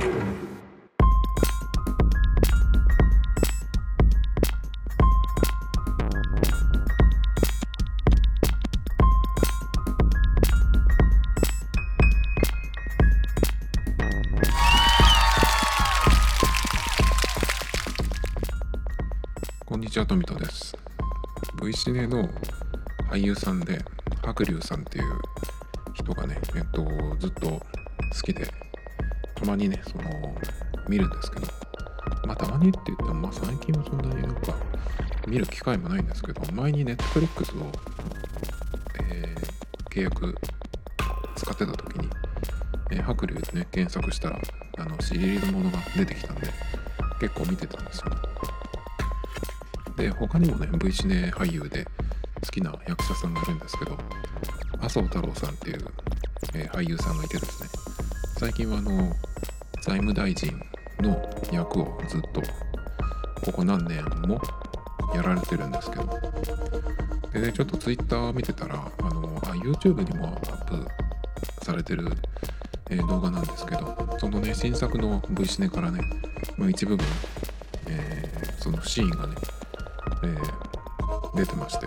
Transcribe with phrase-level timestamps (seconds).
[0.00, 0.06] こ
[19.76, 20.74] んにちは、富田です。
[21.62, 22.26] V シネの
[23.10, 23.84] 俳優さんで、
[24.22, 25.04] 白龍さんっていう
[25.92, 26.82] 人がね、えっと、
[27.18, 27.60] ずっと好
[28.22, 28.46] きで、
[29.40, 30.04] たまにね、その、
[30.88, 31.46] 見るんですけど、
[32.26, 34.54] まあ、たまにって言っても、まあ、最近はそんなになんか、
[35.26, 37.72] 見る機会もないんですけど、前に Netflix を、
[39.10, 39.50] えー
[39.90, 40.36] 契約
[41.34, 42.08] 使ってた時に、
[42.92, 44.38] えー白龍ね、検索したら、
[44.78, 46.52] あの、シリーズものが出てきたんで、
[47.18, 48.12] 結構見てたんですよ。
[49.96, 51.84] で他にもね V シネ俳優で
[52.42, 53.98] 好きな役者さんがいるんですけど
[54.78, 55.86] 麻生太郎さんっていう、
[56.54, 57.68] えー俳優さんがいてですね
[58.38, 59.12] 最近はあの
[59.82, 60.50] 財務大臣
[61.00, 62.42] の役をずっと
[63.44, 64.40] ここ何年も
[65.14, 66.20] やられてるんですけど。
[67.32, 72.08] でねちょっと Twitter 見てたらあのあ YouTube にもアップされてる、
[72.90, 76.00] えー動画なんですけどそのね新作の V シネからね、
[76.56, 77.06] まあ、一部分、
[77.86, 79.34] えーそのシーンがね
[80.24, 81.86] えー出てまして。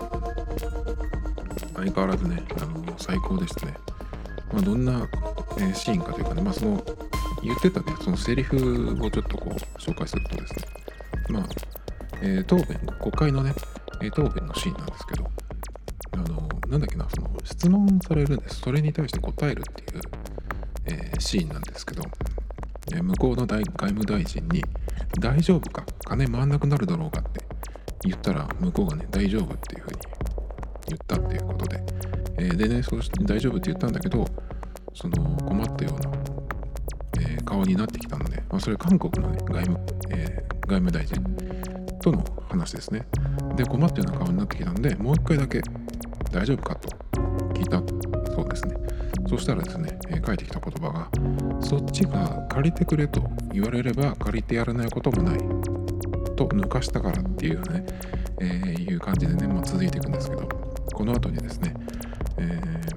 [1.74, 3.74] 相変わらずねあの最高でしたね、
[4.52, 5.08] まあ、どんな、
[5.58, 6.82] えシーンかというかね、まあ、その
[7.44, 10.62] 言ってたねそのセリフをちょっとこう紹介するとですね。
[11.28, 11.44] まあ、
[12.22, 13.54] えー答弁国会のね、
[14.02, 15.26] え答弁のシーンなんですけど
[16.12, 18.60] あのなんだっけなその質問されるんです。
[18.60, 20.00] それに対して答えるっていう、
[20.86, 22.02] えーシーンなんですけど、
[22.92, 24.62] えー向こうの外務大臣に
[25.20, 25.84] 「大丈夫か？
[26.04, 27.40] 金回んなくなるだろうか」って
[28.04, 29.96] 言ったら向こうがね大丈夫っていうふうに
[30.88, 31.82] 言ったっていうことで、
[32.38, 34.24] えーでねそうして大丈夫って言ったんだけど
[34.94, 36.10] その困ったような、
[37.44, 39.78] 顔になってきたので、まあ、それ韓国の、ね、外務、
[40.10, 41.22] えー外務大臣
[42.00, 43.06] との話ですね。
[43.54, 45.60] で困ったような顔になってきたのでもう一回だけ
[46.32, 46.88] 大丈夫かと
[47.52, 47.82] 聞いた
[48.32, 48.74] そうですね。
[49.28, 51.10] そしたらですね、えー返ってきた言葉が
[51.60, 55.38] そっちが借りてくれと言われれば借りてやらないこともない
[56.34, 57.84] と抜かしたからっていうね、
[58.40, 60.48] えーいう感じでね、まあ、続いていくんですけど
[60.94, 61.74] この後にですね、
[62.38, 62.94] えー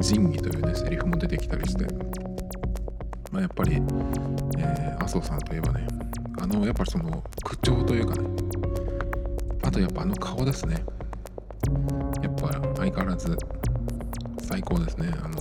[0.00, 1.84] 仁義というねセリフも出てきたりして、
[3.34, 3.74] まあ、やっぱり、
[4.58, 5.86] えー麻生さんといえばね
[6.40, 8.28] あのやっぱりその口調というかね
[9.62, 10.82] あとやっぱあの顔ですね。
[12.22, 13.36] やっぱ相変わらず
[14.40, 15.08] 最高ですね。
[15.22, 15.36] あの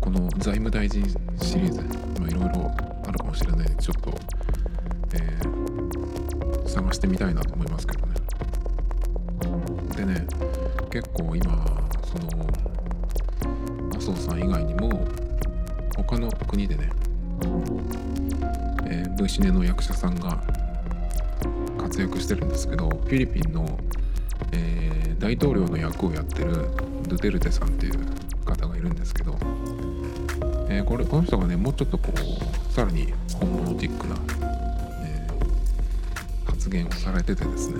[0.00, 1.04] この財務大臣
[1.40, 2.72] シリーズいろいろ
[3.06, 4.10] あるかもしれないのでちょっと、
[5.14, 8.14] えー探してみたいなと思いますけどね。
[9.94, 10.26] でね
[10.90, 11.71] 結構今
[16.02, 16.90] 他の国でね、
[18.86, 20.42] えー、V シネの役者さんが
[21.78, 23.78] 活躍してるんですけどフィリピンの、
[24.52, 26.52] えー大統領の役をやってる
[27.06, 27.98] ドゥテルテさんっていう
[28.44, 29.38] 方がいるんですけど、
[30.68, 34.16] えーこれこの人がねもうちょっとこうさらに本物チックな、
[35.04, 37.76] えー発言をされててですね。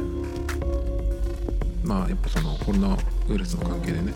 [1.82, 2.94] まあやっぱそのコロナ
[3.28, 4.12] ウイルスの関係でね、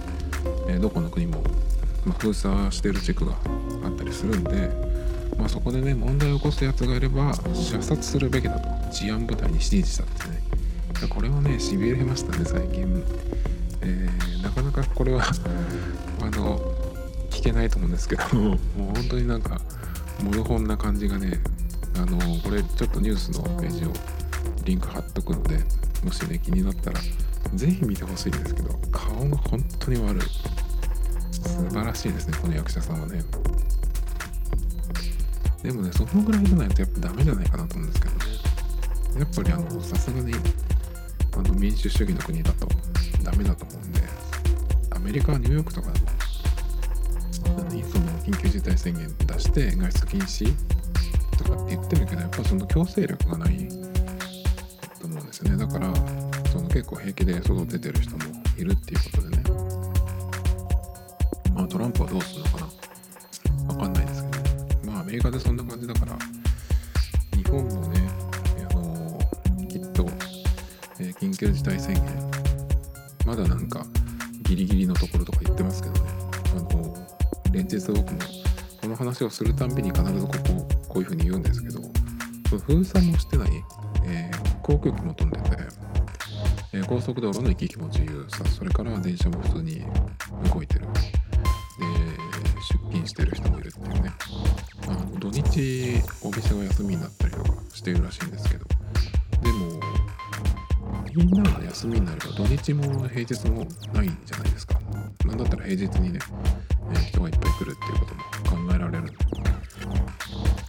[0.68, 1.42] えどこの国も、
[2.04, 3.34] ま、封鎖してる地区が
[4.06, 4.70] りするんで、
[5.36, 8.68] まあ、そこでね問題を起こすやつがいれば射殺するべきだと。
[8.90, 10.42] 治安部隊に指示したんですね。
[11.10, 13.04] これはねしびれましたね最近、
[13.82, 15.24] えーなかなかこれは
[16.22, 16.58] あの
[17.30, 19.60] 聞けないと思うんですけどもう本当になんか
[20.22, 21.40] モノホンな感じがね
[21.96, 23.92] あのこれちょっとニュースのページを
[24.64, 25.62] リンク貼っとくので
[26.04, 27.00] もしね気になったら
[27.54, 30.22] ぜひ見てほしいんですけど顔が本当に悪い。
[31.32, 33.22] 素晴らしいですねこの役者さんはね。
[35.62, 38.20] でもねそのぐらいじゃないとやっぱダメじゃないかなと思うんですけどね。
[39.18, 40.34] やっぱりあのさすがに
[41.36, 42.68] あの民主主義の国だと
[43.22, 44.00] ダメだと思うんで
[44.90, 50.54] アメリカはニューヨークとかでもその緊急事態宣言出して外出禁止
[51.38, 53.68] とかって言ってるけどやっぱその強制力がない
[55.00, 55.56] と思うんですよね。
[55.56, 55.92] だから
[56.50, 58.24] その結構平気で外出てる人も
[58.56, 59.42] いるっていうことでね。
[61.54, 62.65] まあトランプはどうするのかな
[65.26, 66.16] カでそんな感じだから
[67.34, 68.08] 日本もね
[68.70, 69.18] あの
[69.68, 70.06] きっと、
[71.00, 72.04] えー緊急事態宣言
[73.26, 73.84] まだなんか
[74.42, 76.10] ギリギリのところとか言ってますけどね。
[76.52, 76.94] あの
[77.52, 78.18] 連日僕も
[78.80, 81.80] この話をするたんびに必ずこここういうふうに言うんですけど
[82.58, 83.50] 封鎖もしてない、
[84.04, 85.56] えー航空機も飛んでて、
[86.72, 89.82] えー高速道路の行き来も自由さそれから電車も普通に
[90.52, 90.86] 動いてる。
[90.92, 90.92] で
[92.72, 94.12] 出勤してる人もいるっていうね。
[95.18, 98.66] 土日お店が休みになったりとかしてるらしいんですけど。
[99.42, 99.80] でも
[101.14, 104.78] みんなが休みになれば土日も平日もないじゃないですか。
[105.24, 106.18] なんだったら平日にね、
[106.92, 108.14] え人がいっぱい来るっていうこと
[108.54, 109.12] も考えられる。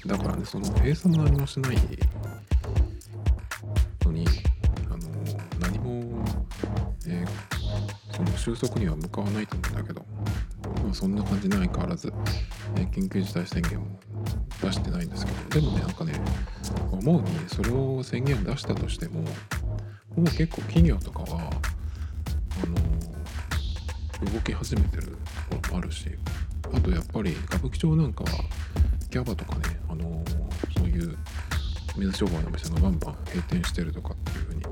[0.05, 1.77] だからねその閉鎖も何もしない
[4.05, 4.25] のに
[4.89, 4.99] あの
[5.59, 6.25] 何も、
[7.07, 7.57] えー
[8.17, 10.03] その収束には向かわないと思うんだけど、
[10.97, 12.11] そんな感じで相変わらず、
[12.75, 13.85] えー緊急事態宣言も
[14.63, 16.13] 出してないんですけどでもねなんかね
[16.91, 19.27] 思うにそれを宣言出したとしてもも
[20.17, 21.51] う結構企業とかは
[22.63, 22.65] あ
[24.25, 25.03] の動き始めてる
[25.51, 26.09] ところもあるし
[26.73, 28.29] あとやっぱり歌舞伎町なんかは
[29.11, 30.23] ギャバとかねあの
[30.75, 31.15] そういう
[31.95, 34.63] 水商売の店がバンバン閉店してるとかっていう風に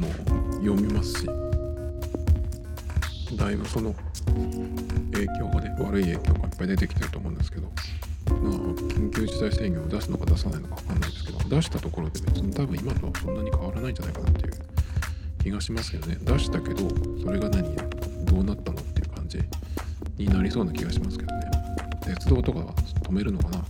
[0.00, 0.08] のも
[0.54, 1.26] 読みますし
[3.36, 3.94] だいぶその
[4.24, 7.70] 影響がね悪い影響がいっぱい出てきてると思うんですけど
[8.28, 14.52] まあ緊急事態宣言を出すのか出さないのか分かんないですけど出したところで別に多分今とはそんなに変わらないんじゃないかなっていう
[15.42, 16.18] 気がしますけどね。
[16.20, 16.88] 出したけど
[17.22, 17.74] それが何
[18.26, 19.38] どうなったのっていう感じ
[20.18, 21.50] になりそうな気がしますけどね。
[22.04, 23.64] 鉄道とかは止めるのかな？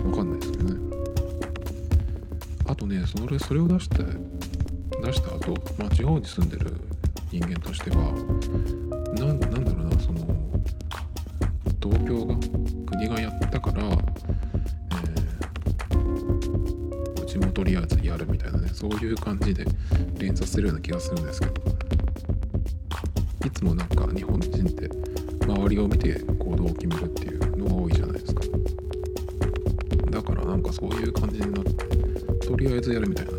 [0.00, 0.80] 分かんないですけどね。
[2.66, 3.96] あとねそれそれを出して
[5.02, 6.76] 出した後、まあ地方に住んでる
[7.30, 8.12] 人間としては
[9.14, 10.20] なんだろうなその
[11.82, 12.34] 東京が
[12.86, 13.92] 国がやったから、えー
[17.22, 19.64] うちもとりあえずやるみたいなねそういう感じで
[20.18, 21.54] 連鎖するような気がするんですけど。
[23.44, 24.88] いつもなんか日本人って
[25.44, 28.42] 周りを見て行動を決めるっていうのが多いじゃないですか。
[30.10, 33.32] だからなんかそういう感じになってとりあえずやるみたいな。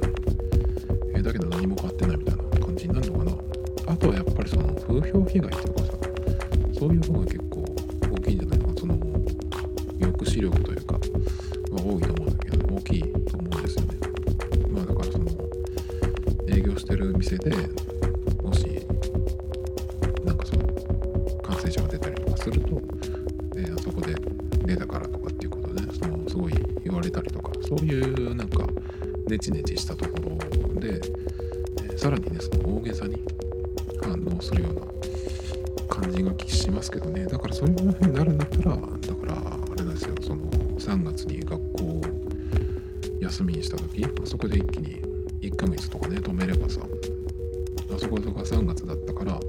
[43.63, 45.01] した時あそこで一気に
[45.41, 49.39] 1ヶ月とかね止めればさあそことか3月だったから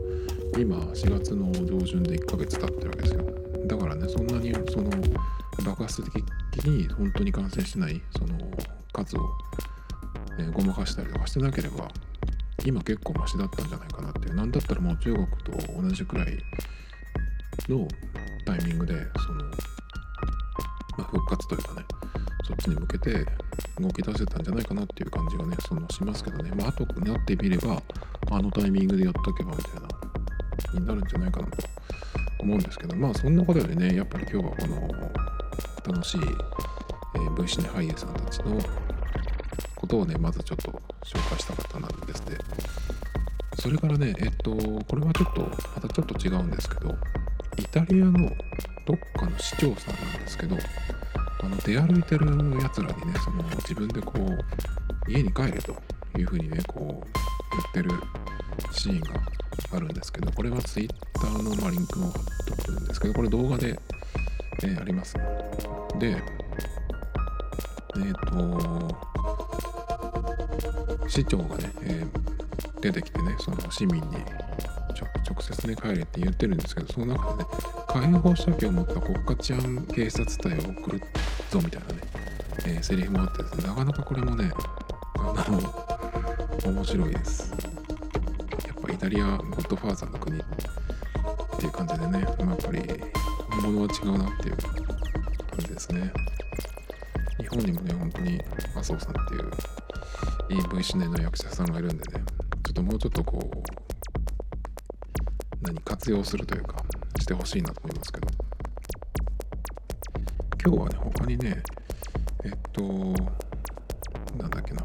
[0.59, 3.25] 今4月の上旬で1ヶ月経ってるわけですよ。
[3.67, 4.91] だからねそんなにその
[5.65, 6.03] 爆発
[6.53, 8.39] 的に本当に感染しないその
[8.93, 9.21] 数を、
[10.39, 11.89] えごまかしたりとかしてなければ
[12.65, 14.35] 今結構マシだったんじゃないかなっていう。
[14.35, 16.39] なんだったらもう中国と同じくらい
[17.69, 17.89] の
[18.45, 18.95] タイミングで
[19.27, 19.45] その、
[20.99, 21.87] ま、復活というかね
[22.45, 23.27] そっちに向けて
[23.81, 26.51] 動き出せたんじゃないかなっていう感じがねそのしますけどね。
[26.57, 27.83] まあ後になってみれば
[28.31, 31.57] あのタイミングでやっとけばみたいなになるんじゃないかなと
[32.41, 34.67] 思うんですけどまあそんなことよりねやっぱり今日はこ
[35.87, 38.59] の楽しい、えー V シネ俳優さんたちの
[39.77, 40.71] ことをねまずちょっと
[41.05, 42.39] 紹介したかったなんですね。
[43.59, 46.95] それからねえっとこれはちょっとまたちょっと違うんですけど
[47.57, 48.31] イタリアの
[48.87, 50.57] どっかの市長さんなんですけど
[51.45, 52.27] あの出歩いてる
[52.61, 55.77] やつらにねその自分でこう家に帰れと
[56.19, 57.07] いうふうにねこう
[57.75, 58.01] 言ってる
[58.73, 59.21] シーンが
[59.75, 60.95] あるんですけどこれは Twitter
[61.43, 62.13] のまリンクを貼っ
[62.47, 63.79] とくんですけどこれ動画で、
[64.63, 65.15] えーあります。
[65.99, 66.17] で
[67.97, 68.99] えっ、と
[71.07, 72.25] 市長がね、えー
[72.85, 74.03] 出てきてねその市民に
[75.27, 77.49] 直接ね帰れって言ってるんですけどその中でね
[77.89, 81.07] 解放射器を持った国家治安警察隊を送るって
[81.55, 82.01] ぞみたいなね、
[82.67, 84.51] えーセリフもあってですねなかなかこれもね
[85.17, 85.61] あの
[86.73, 87.53] 面白いです。
[88.67, 90.43] やっぱイタリアゴッドファーザーの国っ
[91.59, 92.81] ていう感じでね、まあやっぱり
[93.63, 96.13] 本物は違うなっていう感じですね。
[97.39, 98.41] 日本にもね本当に
[98.75, 102.25] 麻生さんっていういい V シネの役者さんがいるんでね
[102.65, 103.63] ちょっともうちょっとこう
[105.63, 106.77] 何活用するというか
[107.21, 108.34] してほしいなと思いますけど。
[110.65, 111.63] 今日はね他にね
[112.45, 112.83] えっと
[114.39, 114.83] なんだっけな。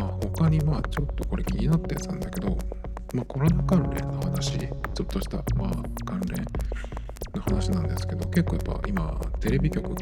[0.00, 2.56] あ他にまあちょっとこれ気になったやつなんだけど
[3.14, 4.68] まあコロナ関連の話ちょ
[5.04, 5.70] っとしたまあ
[6.04, 6.44] 関連
[7.34, 9.96] の話なんですけど結構やっぱ今テレビ局が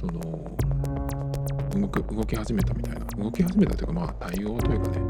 [0.00, 0.20] その
[1.80, 3.08] 動く動き始めたみたいな。
[3.18, 5.00] 動き始めたというかまあ対応というかね。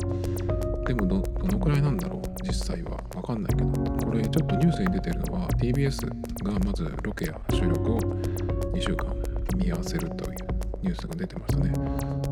[0.86, 2.98] でもどどのくらいなんだろう実際は。
[3.28, 3.70] かんないけど
[4.06, 6.08] これちょっとニュースに出てるのは TBS
[6.42, 9.14] がまずロケや収録を2週間
[9.54, 10.36] 見合わせるという
[10.80, 11.72] ニュースが出てましたね。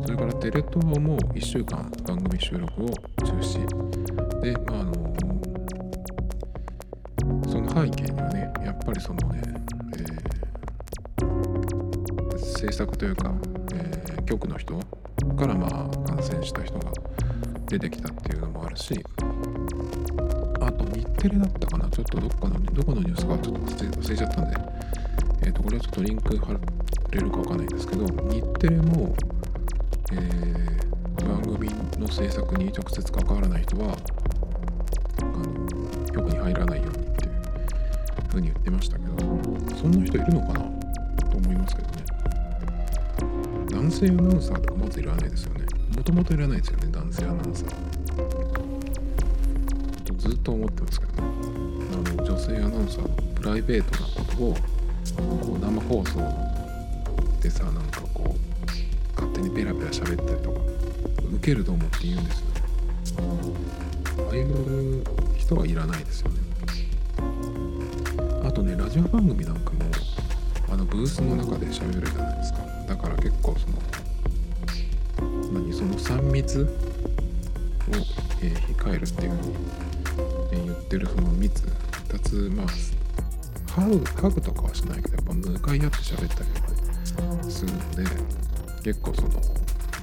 [0.03, 3.59] それからテレ東も1週間番組収録を中止。
[4.41, 4.93] でまああの
[7.47, 9.41] その背景にはねやっぱりそのね、
[9.93, 13.31] えー、制作というか、
[13.75, 14.79] えー、局の人
[15.37, 15.71] からまあ
[16.07, 16.91] 感染した人が
[17.67, 18.95] 出てきたっていうのもあるし
[21.27, 21.89] テレだったかな？
[21.89, 24.57] ちょっとどっかのどこのニュースかちょっと忘れちゃったんで。
[25.43, 26.53] えっ、ー、とこれはちょっとリンク貼
[27.11, 29.13] れるかわかんないんですけど日テレも、
[30.13, 31.69] えー、番組
[31.99, 33.97] の制作に直接関わらない人は
[35.21, 37.31] あの局に入らないようにっていう
[38.29, 39.17] ふうに言ってましたけど
[39.75, 40.59] そんな人いるのかな？
[41.29, 42.05] と思いますけどね。
[43.69, 45.65] 男性アナウンサーとかまずいらないですよね。
[45.95, 48.76] もともといらないですよね男性アナウンサー。
[50.17, 51.25] ずっと思ってますけどあ
[52.17, 54.55] の女性アナウンサーのプライベートなことを
[55.45, 56.19] こう生放送
[57.41, 58.39] でさなんかこう
[59.15, 60.59] 勝手にペラペラ喋ったりとか
[61.33, 62.47] 受けると思って言うんですよ。
[62.47, 62.57] ね
[64.19, 65.03] ああいう
[65.37, 66.39] 人はいらないですよね。
[68.43, 69.79] あとねラジオ番組なんかも
[70.69, 72.59] あのブースの中で喋るじゃないですか。
[72.87, 73.77] だから結構その
[75.53, 76.65] 何その3密を、
[78.41, 79.55] えー、控えるっていうふうに、
[80.65, 81.63] 言ってるその密
[82.09, 82.67] 2つまあ
[83.71, 88.03] ハグハグとかはしないけどやっぱ向かい合って喋ったりとかするので
[88.83, 89.29] 結構その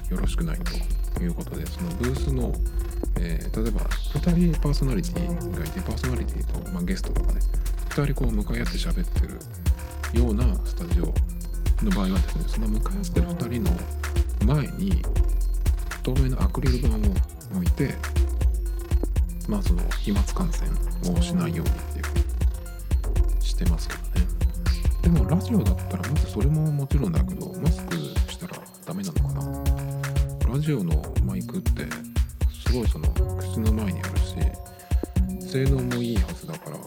[0.09, 0.59] よろしくない
[1.13, 2.53] ということでそのブースの、
[3.19, 7.39] えー、例えば2人パーソナリティがいてパーソナリティと、まあ、ゲストとかね
[7.89, 9.39] 2人こう向かい合って喋ってる
[10.19, 11.05] ようなスタジオ
[11.83, 13.63] の場合はですねその向かい合ってる2人
[14.45, 15.01] の前に
[16.03, 16.91] 透明のアクリル板を
[17.55, 17.95] 置いて
[19.47, 20.69] まあその飛沫感染
[21.17, 24.27] をしないようにっていうしてますけどね。
[25.01, 27.95] でもラジオだったらまずそれももちろんだけどマスク
[28.31, 30.53] したらダメなのかな。
[30.53, 31.85] ラジオのマイクって
[32.67, 34.35] すごいその口の前にあるし
[35.51, 36.77] 性能もいいはずだから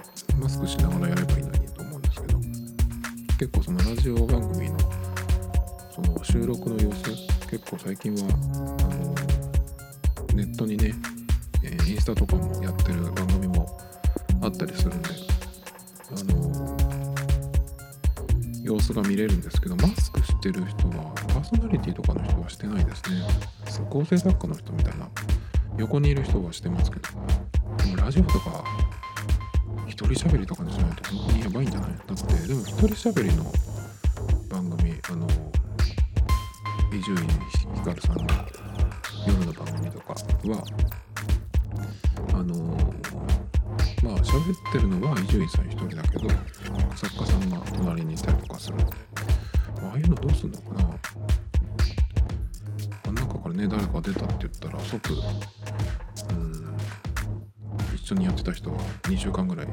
[0.41, 2.39] マスクしながらやればいいのにと思うんですけど。
[3.39, 4.77] 結構そのラジオ番組の
[5.95, 7.05] その収録の様子
[7.49, 8.23] 結構最近は
[8.81, 9.15] あの
[10.35, 10.93] ネットにね、
[11.65, 13.79] えー、インスタとかもやってる番組も
[14.43, 15.09] あったりするんで
[16.11, 16.77] あの
[18.63, 23.23] 様子が見れるんですけどマスクしてる人はパーソナリティとかの人はしてないですね。
[23.91, 25.09] 構成作家の人みたいな
[25.79, 27.09] 横にいる人はしてますけど
[27.85, 28.65] でもラジオとか
[29.87, 31.91] 一人喋りとかにしないと本当にやばいんじゃない？
[31.91, 33.45] だってでも一人喋りの
[34.49, 35.27] 番組あの
[36.93, 37.17] 伊集院
[37.77, 38.27] 光さんの
[39.27, 40.17] 夜の番組とかは
[44.49, 46.27] 喋ってるのは伊集院さん一人だけど
[46.97, 48.97] 作家さんが隣にいたりとかするので
[49.83, 50.89] ああいうのどうすんのかな。
[53.09, 56.77] あ中からね誰か出たって言ったら即うん
[57.95, 59.69] 一緒にやってた人は2週間ぐらい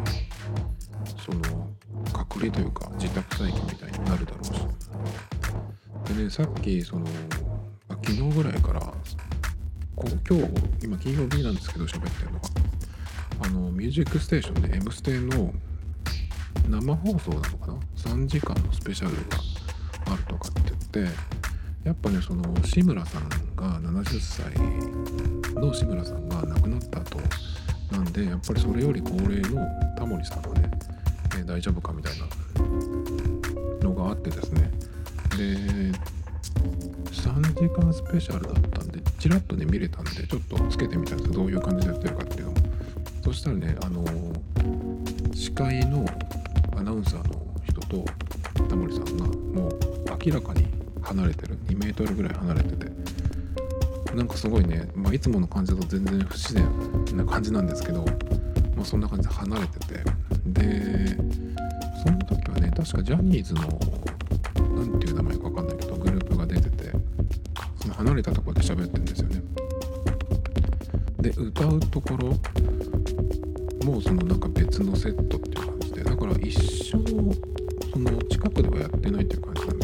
[1.25, 1.69] その
[2.11, 4.51] 隔離というか自宅待機みたいになるだろうし。
[6.13, 7.07] でねさっきその
[7.87, 8.81] 昨日ぐらいから
[9.95, 10.53] こ今日
[10.83, 12.64] 今金曜日なんですけど喋ってるのが
[13.85, 15.53] ミュージックステーションで「M ステ」の
[16.67, 19.37] 生放送なのかな？3時間のスペシャルが
[20.11, 21.15] あるとかって言って
[21.83, 24.51] やっぱねその志村さんが70歳
[25.53, 27.19] の志村さんが亡くなった後
[27.91, 30.71] なんでやっぱりそれより高齢のタモリさんがね、
[31.39, 34.71] え、大丈夫かみたいなのがあってですね。
[35.37, 36.15] で
[37.11, 42.54] 3時間スペシャルだったんでちらっとね見れたんでちょっとつけてみたんですどういう感じでやってるかっていうの
[43.25, 44.05] そしたらねあの
[45.33, 46.05] 司会の
[46.77, 48.05] アナウンサーの人と
[48.69, 49.79] タモリさんがもう
[50.23, 50.67] 明らかに
[51.01, 51.57] 離れてる。
[51.67, 52.85] 2メートルぐらい離れてて。
[54.15, 58.05] なんかすごいね、まあ、いつもの感じだと全然不自然な感じなんですけど、
[58.75, 59.85] まあ、そんな感じで離れてて。
[60.45, 61.17] で
[62.05, 63.61] その時はね確かジャニーズの
[64.75, 66.91] 何ていう名前か分かんないけどグループが出てて
[67.81, 69.41] その離れたところで喋ってるんですよね。
[71.19, 72.37] で歌うところ
[73.85, 76.91] もうそのなんか別のセットっていう感じでだから一生
[77.91, 79.74] その近くではやってないっていう感じなん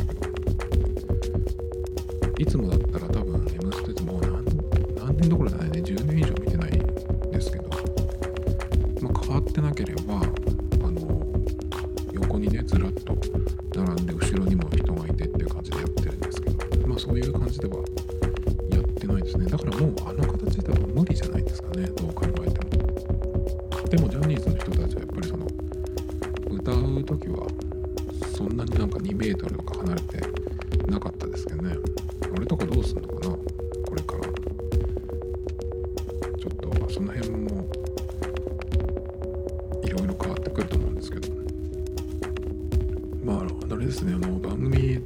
[43.91, 45.01] ですねあの番組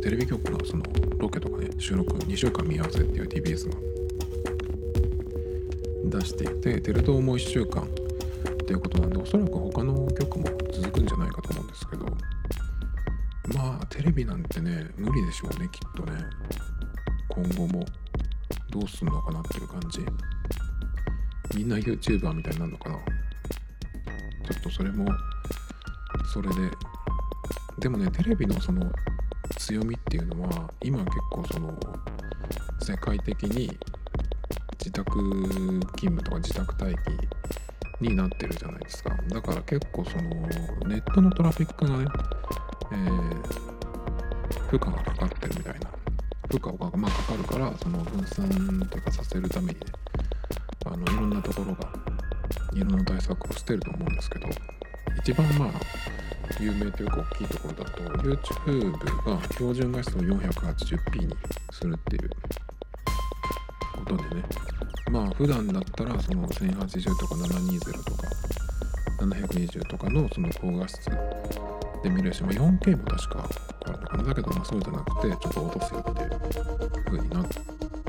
[0.00, 0.84] テレビ局のその
[1.18, 3.76] ロケとかね収録2週間見合わせっていう TBS が
[6.20, 7.86] 出していてテレ東も1週間っ
[8.66, 12.06] ていうことなんでおそらく他の局も続くんじゃないかと思うんですけど
[13.58, 16.12] まあテレビなんてね無理でしょうねきっとね。
[17.30, 17.84] 今後も
[18.70, 19.98] どうすんのかなっていう感じ。
[21.56, 22.96] みんな YouTuber みたいになるのかな。
[22.96, 25.04] ちょっとそれも
[26.32, 26.54] それで
[27.84, 28.90] でもねテレビのその
[29.58, 31.78] 強みっていうのは今結構その
[32.80, 33.78] 世界的に
[34.78, 36.96] 自宅勤務とか自宅待
[38.00, 39.10] 機になってるじゃないですか。
[39.28, 40.22] だから結構その
[40.88, 42.06] ネットのトラフィックがね、
[42.92, 45.90] えー、負荷がかかってるみたいな。
[46.48, 49.86] 負荷がまあかかるからその分散とかさせるためにね
[50.86, 51.92] あのいろんなところが
[52.72, 54.48] いろんな対策をしてると思うんですけど
[55.18, 56.13] 一番まあ
[56.60, 58.92] 有名というか大きいところだと YouTube
[59.24, 61.36] が標準画質を 480p に
[61.72, 62.30] するっていう
[63.94, 64.44] ことでね。
[65.10, 68.28] まあ普段だったらその1080とか720とか
[69.20, 71.10] 720とかのその高画質
[72.02, 73.48] で見れるし、まあ、4K も確か
[73.86, 74.24] あるのかな。
[74.24, 76.30] だけどまあそうじゃなくてちょっと落とすよっていう
[77.04, 77.48] 風になっ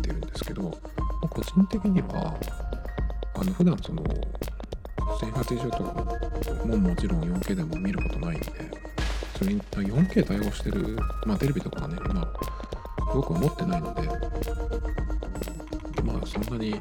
[0.02, 0.70] てるんですけど、ま
[1.24, 2.38] あ、個人的には
[3.36, 4.04] あの普段その
[5.20, 6.25] 1080とかの
[6.66, 8.46] ももちろん 4K でも見ることないんで
[9.38, 12.34] それに 4K 対応してる、まあ、テレビとかね今
[13.14, 14.08] 僕は持ってないので
[16.04, 16.80] まあそんなに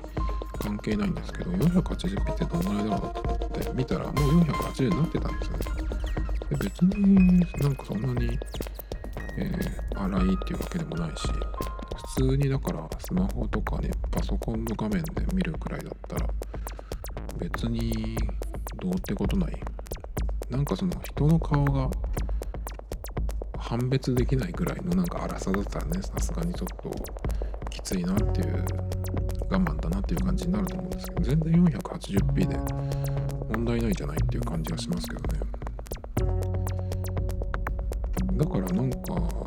[0.61, 5.65] 関係ないんですけど 480p ってどんぐらいだろうと思って見たらもう480になってたんですよね。
[6.51, 8.39] で別になんかそんなに、
[9.39, 11.29] えー、荒いっていうわけでもないし
[12.17, 16.29] 普通にだからスマホとかねパソコンの画面で見るくらいだったら
[17.39, 18.17] 別に
[18.81, 19.61] どうってことない。
[20.51, 21.91] なんかその人の顔が
[23.59, 26.91] 判別できないぐらいのなんか荒さだったらねさすがにちょっと
[27.71, 28.65] きついなっていう
[29.51, 32.57] 我慢だなっていう感じになると思うんですけど全然 480p で
[33.55, 35.41] 問題ないじゃないっていう感じがしますけどね。
[38.37, 38.97] だからなんか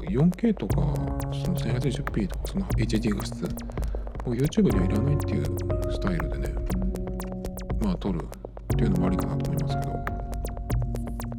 [0.10, 3.45] 4K とかその 1080p とかその HD 画質
[4.25, 5.45] を YouTube にはいらないっていう
[5.91, 6.56] スタイルでね
[7.82, 8.19] まあ撮る
[8.77, 9.97] っていうのもありかなと思いますけど。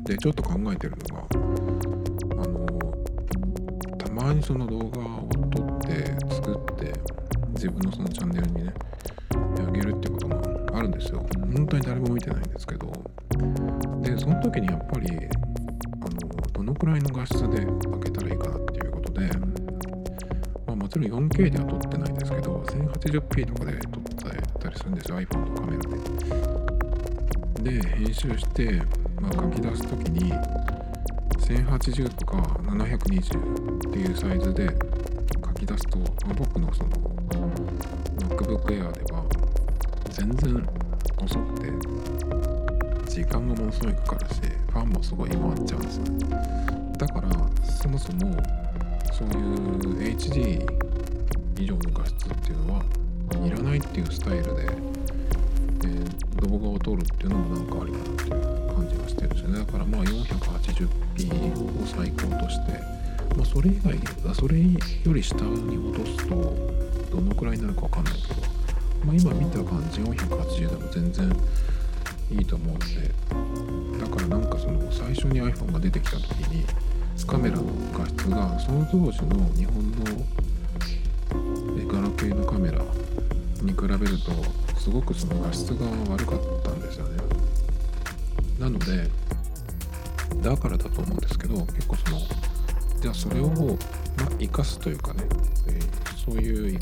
[0.03, 2.67] でちょっと考えてるのがあの
[3.99, 6.93] たまにその動画を撮って作って
[7.51, 8.75] 自分のそのチャンネルにね
[9.59, 10.41] あげるってことも
[10.73, 11.25] あるんですよ。
[11.55, 12.91] 本当に誰も見てないんですけど。
[14.01, 19.31] でその時にやっぱりあのどのくらいの画質で開けたらいいかなっていうことで
[20.67, 24.03] まあもちろん 4K では撮ってないんですけど 1080p とかで撮っ
[24.59, 25.21] たりするんですよ。
[25.21, 26.58] iPhone のカメラで。
[27.63, 28.73] で編集して、
[29.21, 30.33] まあ、書き出す時に
[31.39, 34.69] 1080とか720っていうサイズで
[35.45, 36.91] 書き出すと、まあ、僕のその
[38.29, 39.25] MacBook Air では
[40.11, 40.67] 全然
[41.23, 41.73] 遅くて
[43.11, 44.41] 時間がものすごいかかるし
[44.71, 46.27] ファンもすごい弱っちゃうんですよね。
[46.99, 47.29] だから
[47.65, 48.37] そもそも
[49.13, 50.67] そういう HD
[51.59, 52.83] 以上の画質っていうのは
[53.47, 54.69] いらないっていうスタイルで、
[56.41, 59.59] 動画を撮るっていうのもなんかありかなっていう感じがしてるんですよね。
[59.59, 62.73] だからまあ 480p を最高として、
[63.37, 64.67] まあ、それ以外それよ
[65.13, 66.57] り下に落とすと
[67.11, 68.43] どのくらいになるかわかんないけど、
[69.05, 71.37] まあ、今見た感じ480でも全然
[72.31, 72.87] いいと思うんで
[73.99, 76.65] だからなんかその最初に iPhone が出てきた時に
[77.27, 80.05] カメラの画質がその当時の日本の
[81.93, 82.79] ガラケーのカメラ
[83.63, 87.23] に比べるとすごくその画質が悪かったんですよね。
[88.59, 89.11] なので
[90.43, 92.19] だからだと思うんですけど結構その
[92.99, 95.25] じゃあそれを、まあ、生かすというかね、
[95.67, 96.79] えー、そういう、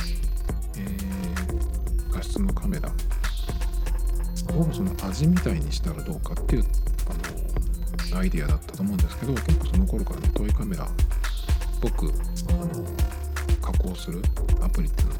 [0.78, 2.88] えー、画質のカメラ
[4.54, 6.64] をその味みたいにしたらどうかっていう
[7.10, 10.88] あのアイディアだったと思うんですけど結構その頃からねトイカメラっ
[11.82, 12.12] ぽく
[12.50, 12.86] あの
[13.60, 14.22] 加工する
[14.62, 15.15] アプリっていうの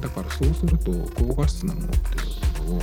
[0.00, 2.80] だからそうすると高画質なものっていうのを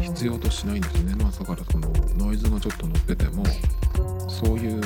[0.00, 1.14] 必要としないんですね。
[1.16, 3.44] まあだからそのノイズがちょっと乗ってても
[4.28, 4.80] そういう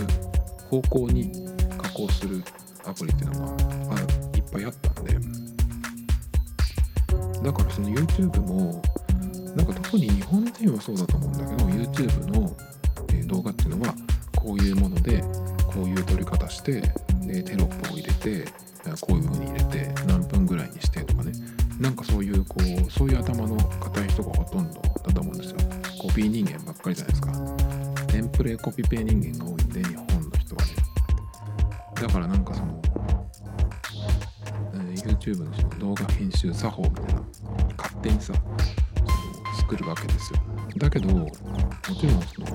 [0.71, 1.31] 方向に
[1.79, 2.43] 加工する
[2.85, 4.01] アプリっていうのが
[4.37, 5.17] いっぱいあったんで。
[7.43, 8.83] だからその YouTube も
[9.55, 12.57] なんか特に日本人はそうだと思うんだけど YouTube の、
[13.27, 13.95] 動画っていうのは
[14.37, 15.21] こういうもので
[15.67, 16.81] こういう撮り方して
[17.23, 18.45] でテロップを入れて
[19.01, 20.86] こういう風に入れて何分ぐらいにして
[21.79, 25.57] なんかそういうこうそういう頭の固い人がほとんどだと思うんですよ。
[26.01, 27.33] コピー人間ばっかりじゃないですか。
[28.07, 30.69] テンプレコピペ人間が多いんで日本の人はね。
[31.95, 32.83] だからなんかその、
[34.75, 37.23] えー YouTube のその動画編集作法みたいな
[37.77, 38.33] 勝手にさ
[39.61, 40.41] 作るわけですよ。
[40.79, 41.31] だけども
[42.01, 42.47] ちろんその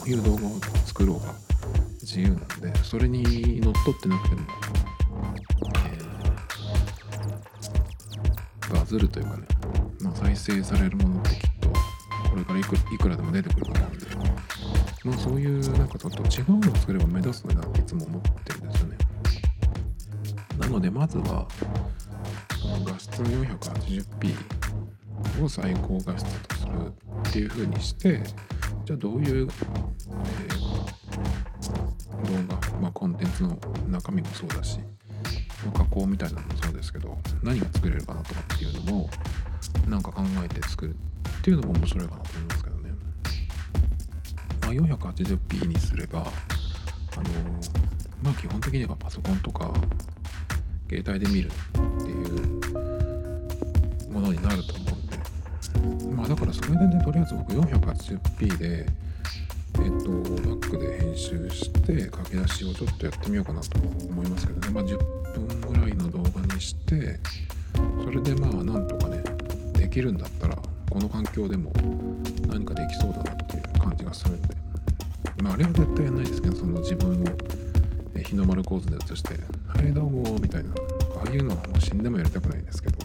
[0.00, 1.34] どういう動画を作ろうが
[2.02, 4.42] 自由なんでそれにのっとってなくても、
[8.92, 9.46] ズるというかね、
[10.02, 14.06] まあ、再生されるものってきっとこれからいくいくらでも出てくると思うんで、
[15.04, 18.98] まあ、そういうなんかちょっと違うのを作れば目立つのになっていつも思ってるんですよね。
[20.58, 21.48] なのでまずは
[22.86, 24.34] 画質 480p
[25.42, 26.92] を最高画質とする
[27.28, 28.22] っていう風にして
[28.84, 30.72] じゃあどういう、えー
[32.22, 34.78] 動画、まあ、コンテンツの中身もそうだし、
[35.70, 39.08] 加工みたいなのもそうですけど何が作れるかなとかっていうのも
[39.88, 40.96] なんか考えて作るっ
[41.42, 42.90] ていうのも面白いかなと思いますけどね、
[44.62, 46.30] まあ、480p にすればあの
[48.22, 49.72] まあ基本的にはパソコンとか
[50.88, 51.50] 携帯で見るっ
[52.04, 52.16] ていう
[54.12, 55.12] ものになると思うんで。
[56.14, 58.86] まあだからそれでねとりあえず僕 480p で
[59.84, 64.72] えっと Mac で編集して書き出しをちょっとやってみようかなと思いますけどね。
[64.72, 67.18] まあ10分ぐらいの動画にして
[68.04, 69.22] それでまあなんとかね
[69.72, 70.56] できるんだったら
[70.88, 71.72] この環境でも
[72.46, 74.48] 何かできそうだなっていう感じがするんで。
[75.42, 77.26] まああれは絶対やんないですけどその自分を
[78.22, 79.34] 日の丸構図で映して
[79.66, 80.70] 「はいどうも」みたいな
[81.16, 82.98] ああいうのはもう死んでもやりたくないんですけど。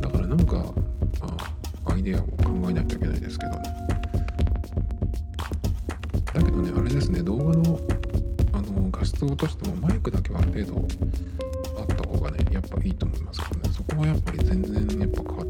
[0.00, 0.64] だからなんか、
[1.20, 3.95] あ、アイデアを考えないといけないですけどね。
[6.74, 7.80] あれですね動画の
[8.52, 10.88] あの画質を落としてもマイクだけはある程度
[11.78, 13.74] あった方がねやっぱいいと思いますけどね。
[13.74, 15.44] そこはやっぱり全然やっぱ変わ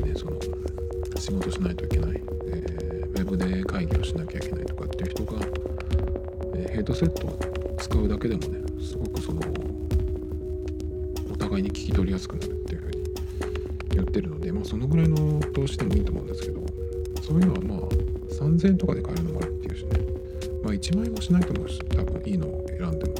[0.00, 0.38] でねその
[1.18, 5.40] 仕事しないといけない、えーウェブで会議をしなきゃいけないとかっていう人が、
[6.54, 9.40] えーヘッドセットを使うだけでもねすごくその
[11.32, 13.04] お互いに聞き取りやすくなるっていうふうに
[13.90, 16.60] 言ってるのでまあそのぐらいの投資でもいいと思うんですけど
[17.22, 17.88] そういうのはまあ
[18.34, 19.98] 3000円とかで買えるのもあるっていうしね。
[20.62, 23.14] まあ1万円もしないと思うし多分いいのを選んでも。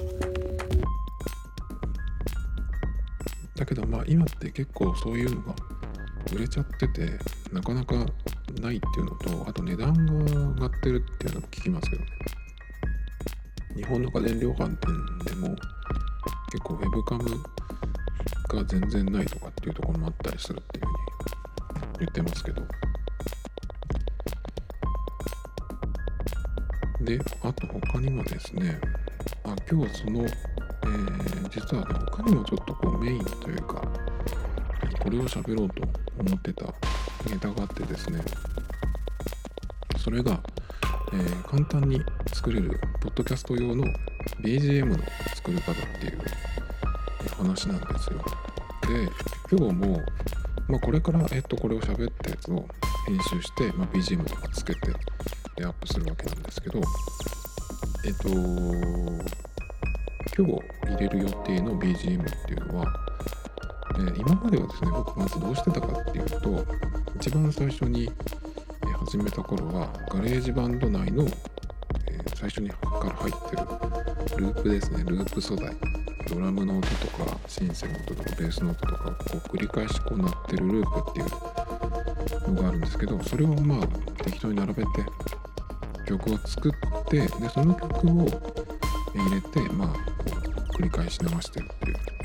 [3.57, 5.55] だけどまあ今って結構そういうのが
[6.33, 7.19] 売れちゃってて
[7.53, 7.95] なかなか
[8.61, 12.09] ないっていうのとあと値段が上がってるっていうのも聞きますけどね。
[13.77, 14.91] 日本の家電量販店
[15.25, 15.57] でも
[16.51, 17.25] 結構ウェブカム
[18.49, 22.63] が全然ないとかっていうところもあったりするっていうふうに言ってますけど。
[27.01, 28.81] であと他にもですね
[29.45, 33.83] あ今日その、えー実はね他にもちょっとこうメインというか
[35.01, 35.83] これを喋ろうと
[36.19, 36.67] 思ってた
[37.31, 38.21] ネタがあってですね。
[39.99, 40.41] それが、
[41.13, 42.01] えー簡単に
[42.35, 43.85] 作れるポッドキャスト用の
[44.43, 44.99] BGM の
[45.35, 46.19] 作り方っていう
[47.39, 48.23] 話なんですよ。
[48.83, 49.11] で
[49.51, 50.01] 今日も、
[50.69, 52.69] まあ、これから、えっとこれを喋ったやつを
[53.07, 54.93] 編集して、まあ、BGM とかつけて
[55.57, 56.81] でアップするわけなんですけど
[58.05, 58.29] えっと
[60.37, 60.53] 今日
[60.87, 62.87] 入れる予定の BGM っていうのは
[63.99, 66.65] え今まではですね僕まずどうしてたかっていうと
[67.17, 68.11] 一番最初に
[69.07, 71.29] 始めた頃はガレージバンド内の、え
[72.35, 73.57] 最初にから入って
[74.37, 75.75] るループですねループ素材。
[76.29, 83.87] ドラムの音とかシンセの音とかベースの音とかこう繰り返しこう鳴ってるループっていうのがあるんですけどそれをまあ
[84.25, 84.89] 適当に並べて
[86.07, 86.73] 曲を作っ
[87.09, 88.27] てでその曲を
[89.15, 89.89] 入れてまあ
[90.75, 92.18] 繰り返し流してるっていう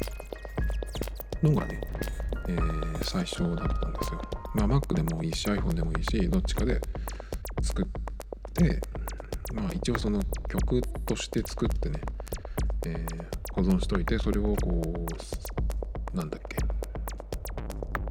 [1.43, 1.81] のがね、
[2.47, 4.21] えー最初だったんですよ。
[4.55, 6.79] まあ Mac でもいいし iPhone でもいいしどっちかで
[7.61, 7.85] 作っ
[8.53, 8.79] て
[9.53, 11.99] まあ一応その曲として作ってね、
[12.85, 14.81] えー、保存しといてそれをこ
[16.13, 16.57] うなんだっけ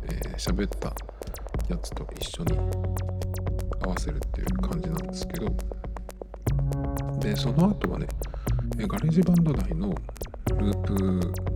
[0.04, 0.88] えー、喋った
[1.68, 2.58] やつと一緒に
[3.80, 5.48] 合わせるっていう感じなんですけど
[7.18, 8.06] でその後はね
[8.76, 9.94] ガレージバンド内の
[10.58, 11.51] ループ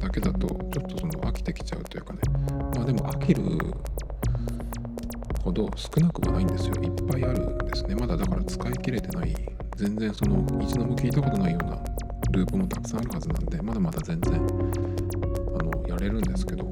[0.00, 2.20] だけだとちょっとその飽きてきちゃうというかね。
[2.76, 3.42] まあでも飽きる
[5.42, 6.74] ほど少なくはないんですよ。
[6.82, 7.94] いっぱいあるんですね。
[7.94, 9.34] まだだから使い切れてない。
[9.76, 11.78] 全然その一度も聞いたことないような
[12.32, 14.38] ループもたくさんあるはずなんでまだまだ全然あ
[15.62, 16.68] のやれるんですけど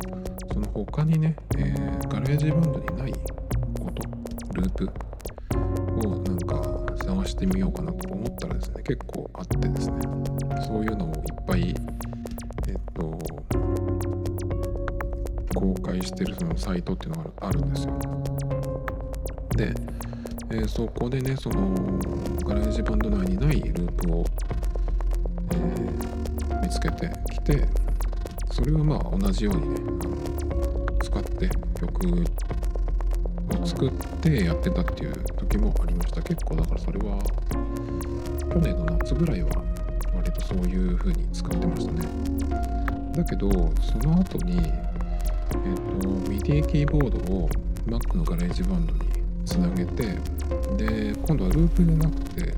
[0.52, 3.12] その他にね、えー、ガレージバンドにない
[3.78, 4.02] こと
[4.60, 4.90] ループ
[6.08, 10.00] をなんか探してみようかなと思ったらですね結構あってですね。
[10.66, 11.74] そういうのをいっぱい
[16.06, 17.98] してるそのサイトっていうのがあるんですよ。
[19.56, 19.74] で、
[20.50, 21.74] えー、そこでねその
[22.44, 24.24] ガレージバンド内にないループを、
[25.52, 27.68] えー、見つけてきて
[28.52, 29.80] それをまあ同じようにね
[31.02, 32.24] 使って曲
[33.60, 36.22] を作ってやってたっていう時もありました。
[36.22, 37.18] 結構だからそれは
[38.52, 39.48] 去年の夏ぐらいは
[40.14, 42.08] 割とそういう風に使ってましたね。
[43.12, 43.50] だけど
[43.82, 44.60] その後に
[45.52, 47.48] えっ、ー、と MIDI キーボードを
[47.86, 49.00] Mac の GarageBand に
[49.44, 50.02] つなげて
[50.76, 52.54] で今度はループじゃなくて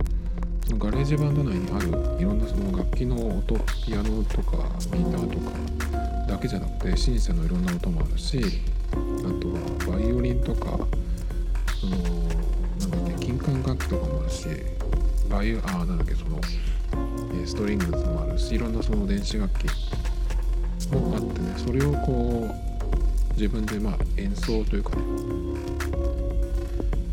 [0.66, 4.56] その GarageBand 内にあるいろんなその楽器の音ピアノとか
[4.92, 8.40] ギターとかだけじゃなくてシンセのいろんな音もあるし
[8.92, 10.78] あとはバイオリンとか
[11.80, 11.96] その
[12.90, 14.46] なんだっけ金管楽器とかもあるし
[15.30, 16.40] バイオあなんだっけその
[17.44, 19.66] ストリングスもあるしいろんなその電子楽器
[20.92, 22.67] もあってねそれをこう
[23.38, 25.02] 自分でまあ演奏というかね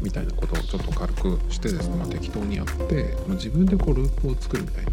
[0.01, 4.91] みたいなことをちょっと軽くしてですね、まあ、適当にやってま自分でこうループを作るみたいな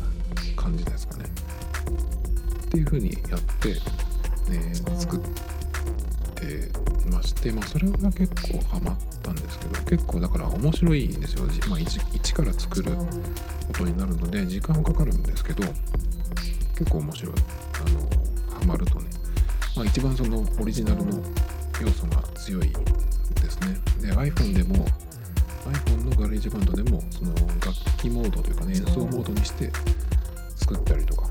[0.56, 1.24] 感じですかね。
[1.24, 3.76] っていう風にやって、
[4.50, 6.70] え、作って
[7.10, 13.04] まして、まあ、それが結構ハマったんですけど結構だから面白いんですよ、まあ、一から作るこ
[13.74, 15.64] とになるので時間はかかるんですけど
[16.78, 17.34] 結構面白い。
[17.86, 18.22] あの
[18.58, 19.06] ハマるとね、
[19.74, 21.22] まあ、一番そのオリジナルの
[21.80, 23.78] 要素が強いですね。
[24.00, 24.84] で iPhone でも
[25.64, 27.32] iPhone の GarageBand でもその
[27.64, 29.70] 楽器モードというかね演奏モードにして
[30.56, 31.28] 作ったりとか。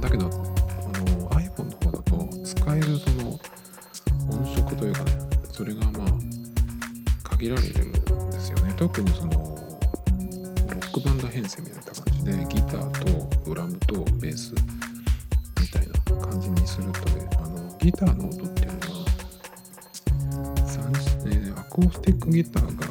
[0.00, 0.28] だけどあ
[0.98, 3.38] の iPhone の方だと使えるその
[4.30, 5.12] 音色というかね
[5.50, 6.08] それがまあ
[7.36, 7.92] 限られるん
[8.30, 8.74] ですよね。
[8.76, 9.38] 特にそのロ
[10.68, 14.52] ックバンド編成みたいな感じでギターとドラムとベース。
[16.42, 18.80] じにするとねあのギターの音っていうの
[21.54, 22.81] は、アコースティックギターが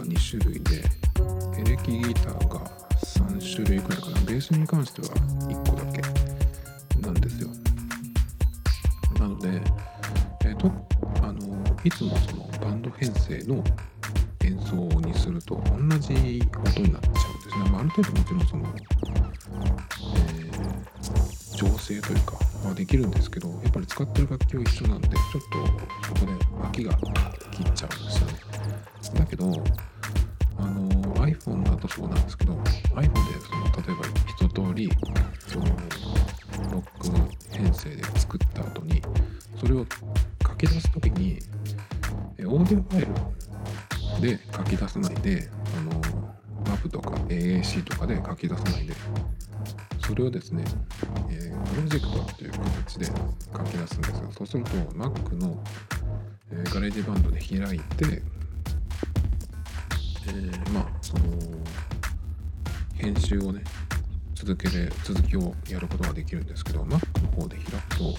[54.41, 55.55] そうすると Mac の、
[56.51, 58.23] え、ガレージバンドで開いて、
[60.27, 61.23] えー、まあその
[62.95, 63.63] 編集をね
[64.33, 68.15] 続けで続きをやることができるんですけど Mac の方で開くと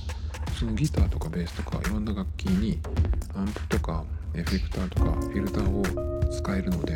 [0.57, 2.79] そのギターとかベースとかいろんな楽器に
[3.35, 4.05] アンプとか
[4.35, 6.95] エフェクターとかフィルターを使えるので、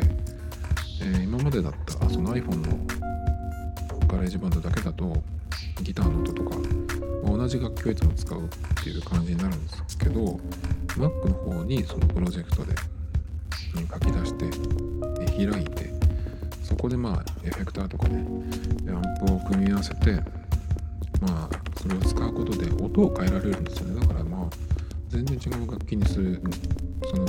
[1.01, 2.77] えー、今までだったその iPhone の
[4.07, 5.21] ガレージバンドだけだと
[5.83, 6.55] ギターの音とか、
[7.27, 8.47] 同じ楽器をいつも使うっ
[8.83, 10.39] ていう感じになるんですけど
[10.95, 12.73] Mac の方にそのプロジェクトで
[13.75, 14.49] 書き出して
[15.51, 15.93] 開いて
[16.63, 18.25] そこでまあエフェクターとかね
[18.89, 20.13] アンプを組み合わせて
[21.21, 24.01] まあそれを使うことで音を変えられるんですよね。
[24.01, 24.49] だからまあ
[25.09, 26.41] 全然違う楽器にする
[27.09, 27.25] その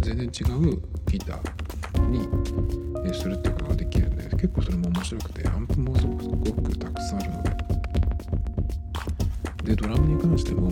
[0.00, 7.79] 全然違うギターにするっていうことができるんで結構それも面白くてアンプもすごくたくさんあるので
[9.64, 10.70] でドラムに関しても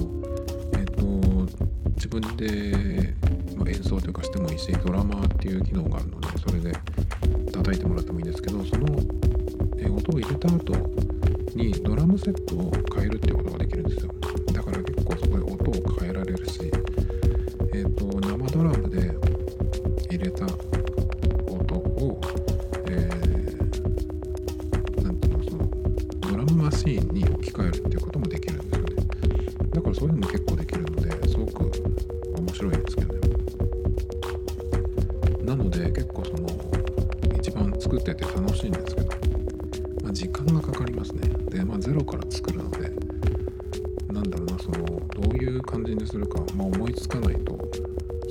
[0.75, 3.15] えっ、ー、と自分で、
[3.57, 6.73] まあ、演奏というかしてもいいしドラマーっていう機能があるのでそれで
[7.53, 8.87] 叩いてもらってもいいんですけどその、
[9.79, 10.73] えー音を入れた後
[11.55, 14.18] にドラムセットを変えるっていうことができるんですよ。
[40.79, 41.29] かりますね。
[41.51, 42.93] でまあゼロから作るので
[44.13, 44.79] なんだろうなその
[45.21, 47.59] どういう感じにするか、まあ、思いつかないと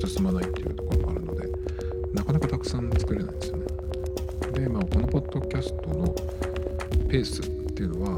[0.08, 1.50] 進まないっていうところがあるので
[2.14, 3.66] なかなかたくさん作れないんですよね。
[4.54, 6.16] でまあこのポッドキャストの
[7.10, 8.16] ペースっていうのは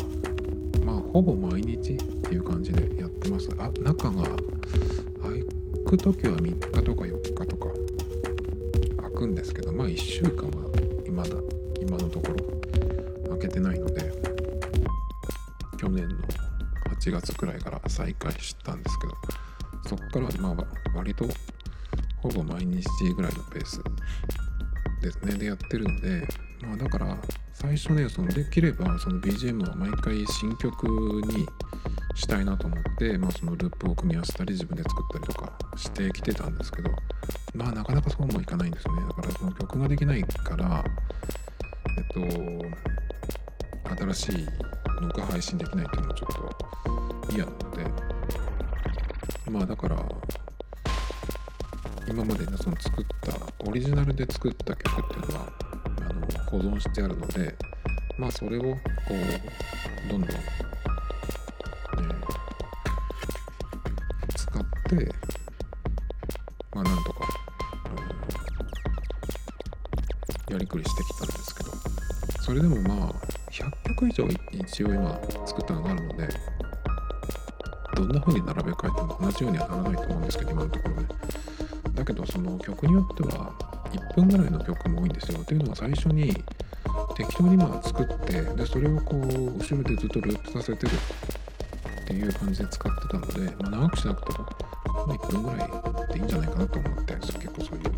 [0.86, 3.50] まあほぼ毎日っていう感じでやってます。
[3.58, 4.24] あ中が
[5.24, 5.34] 空
[5.86, 7.70] く時は3日とか4日とか
[9.02, 10.69] 開くんですけどまあ1週間は
[17.10, 19.14] 8月くらいから再開したんですけど
[19.90, 21.26] そっからまあ割と
[22.18, 23.82] ほぼ毎日ぐらいのペース
[25.02, 25.34] ですね。
[25.38, 26.28] でやってるので
[26.62, 27.18] まあだから
[27.54, 30.86] 最初ねそのできればその BGM は毎回新曲
[31.28, 31.48] に
[32.16, 36.92] したいなと思って、まあ、そのループを組み合わせたり自分で作ったりとかしてきてたんですけど
[37.56, 39.04] まあなかなかそうもいかないんですよね。
[39.08, 40.84] だからその曲ができないから
[41.98, 42.06] えっ
[43.96, 44.48] と新しい
[45.02, 46.59] のが配信できないっていうのはちょっと
[47.32, 47.86] 嫌なので
[49.52, 49.98] まあだから
[52.08, 53.34] 今までねその作った
[53.70, 55.54] オリジナルで作った曲っていうのは
[56.10, 57.56] あの保存してあるので
[58.18, 58.70] まあそれをこ
[60.08, 60.40] うどんどん、えー
[64.36, 65.12] 使って
[66.74, 67.20] まあなんとか、
[70.48, 71.70] うんやりくりしてきたんですけど。
[72.50, 73.14] それでもまあ
[73.52, 75.99] 100曲以上一応今作ったのがある
[78.00, 81.08] どんな風に並べ替えても同じようにはならないと思うんですけど今のところね。
[81.96, 83.54] だけどその曲によっては
[83.92, 85.44] 1分ぐらいの曲も多いんですよ。
[85.44, 86.32] というのは最初に
[87.16, 90.92] 適当にま作ってでそれをこう後ろでずっとループさせてる
[92.04, 94.48] っていう感じで使ってたので、まあ、長くしなくても、
[95.08, 95.70] ま、1分ぐらい
[96.14, 97.92] でいいんじゃないかなと思って結構そういう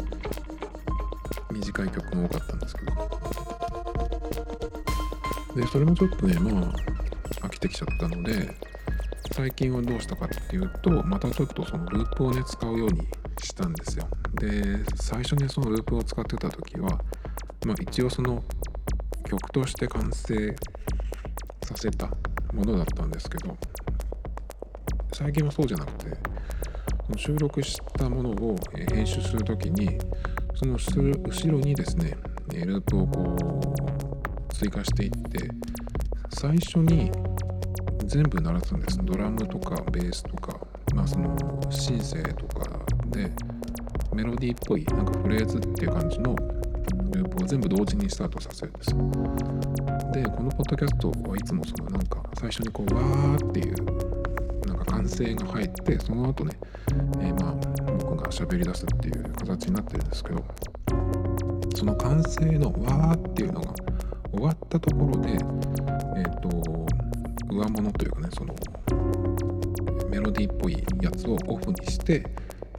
[1.53, 2.91] 短い曲も多かったんですけど。
[5.55, 6.91] でそれもちょっとねまあ
[7.45, 8.55] 飽きてきちゃったので
[9.33, 13.07] 最近はどうしたかっていうとまたちょっとそのループをね使うように
[13.41, 14.07] したんですよ。
[14.35, 16.89] で最初にそのループを使ってた時は
[17.65, 18.43] まあ一応その
[19.25, 20.55] 曲として完成
[21.63, 22.07] させた
[22.53, 23.57] ものだったんですけど
[25.13, 26.17] 最近はそうじゃなくて
[27.15, 28.55] 収録したものを
[28.93, 29.97] 編集する時に
[30.55, 32.17] その後ろにですね
[32.49, 33.35] ループをこ
[34.49, 35.49] う追加していって
[36.29, 37.11] 最初に
[38.11, 38.99] 全部鳴らすんです。
[39.03, 40.59] ドラムとかベースとか
[40.93, 41.33] まあその
[41.69, 42.65] シンセとか
[43.05, 43.31] で
[44.13, 46.35] メロディーっぽいなんかフレーズっていう感じの
[47.11, 48.97] ループを全部同時にスタートさせるんですよ。
[50.11, 56.59] でこのポッドキャストはいつもそのなんか最初にこうわーっていうなんか歓声が入ってその後ね、
[57.21, 57.53] えーまあ
[57.93, 60.43] 僕が喋り出すっていう形になってるんですけど
[61.73, 63.73] その歓声のわーっていうのが
[64.33, 67.00] 終わったところでえっ、と
[67.51, 68.55] 上物というかねその
[70.09, 72.23] メロディーっぽいやつをオフにして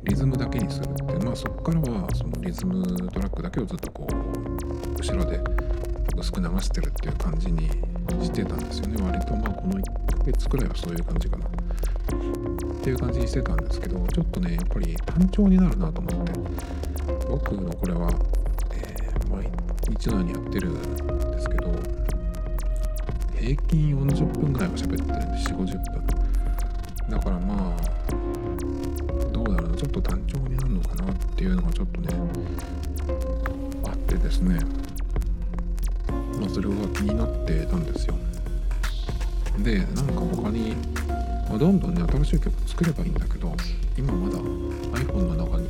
[0.04, 5.40] リズムだけにするってまあそこからはそのリズムトラックだけをずっとこう後ろで
[6.16, 7.68] 薄く流してるっていう感じに
[8.22, 9.02] してたんですよね。
[9.02, 11.46] 割とまあこの1ヶ月くらいはそういう感じかな。
[11.46, 16.32] っていう感じにしてたんですけどちょっとねやっぱり単調になるなと思って
[17.28, 18.10] 僕のこれは、
[18.74, 19.48] えー毎
[19.88, 21.70] 日のようにやってるんですけど
[23.42, 26.06] 平均40分ぐらいは喋ってるんで4 5 0分。
[27.10, 29.76] だからまあどうだろうな。
[29.76, 32.08] ちょっと単調になるのかなっていうのがちょっとね
[33.84, 34.60] あってですね。
[36.38, 38.14] まあそれが気になってたんですよ。
[39.58, 40.76] でなんか他に、
[41.48, 43.52] まあ、どんどんね新しい曲作ればいいんだけど
[43.98, 45.66] 今まだ iPhone の中に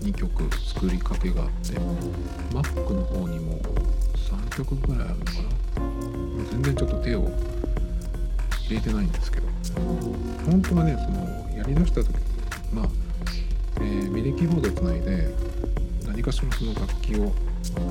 [0.00, 1.72] 2曲作りかけがあって
[2.54, 3.58] Mac の方にも
[4.14, 5.32] 3曲ぐらいあるのか
[5.84, 5.89] な。
[6.50, 7.30] 全然ちょっと手を
[8.66, 9.48] 入れてないんですけど。
[10.46, 12.14] 本当はねそのやりだした時に
[12.72, 12.88] まあ、
[13.76, 15.28] えーミディキーボードつないで
[16.06, 17.32] 何かしらその楽器を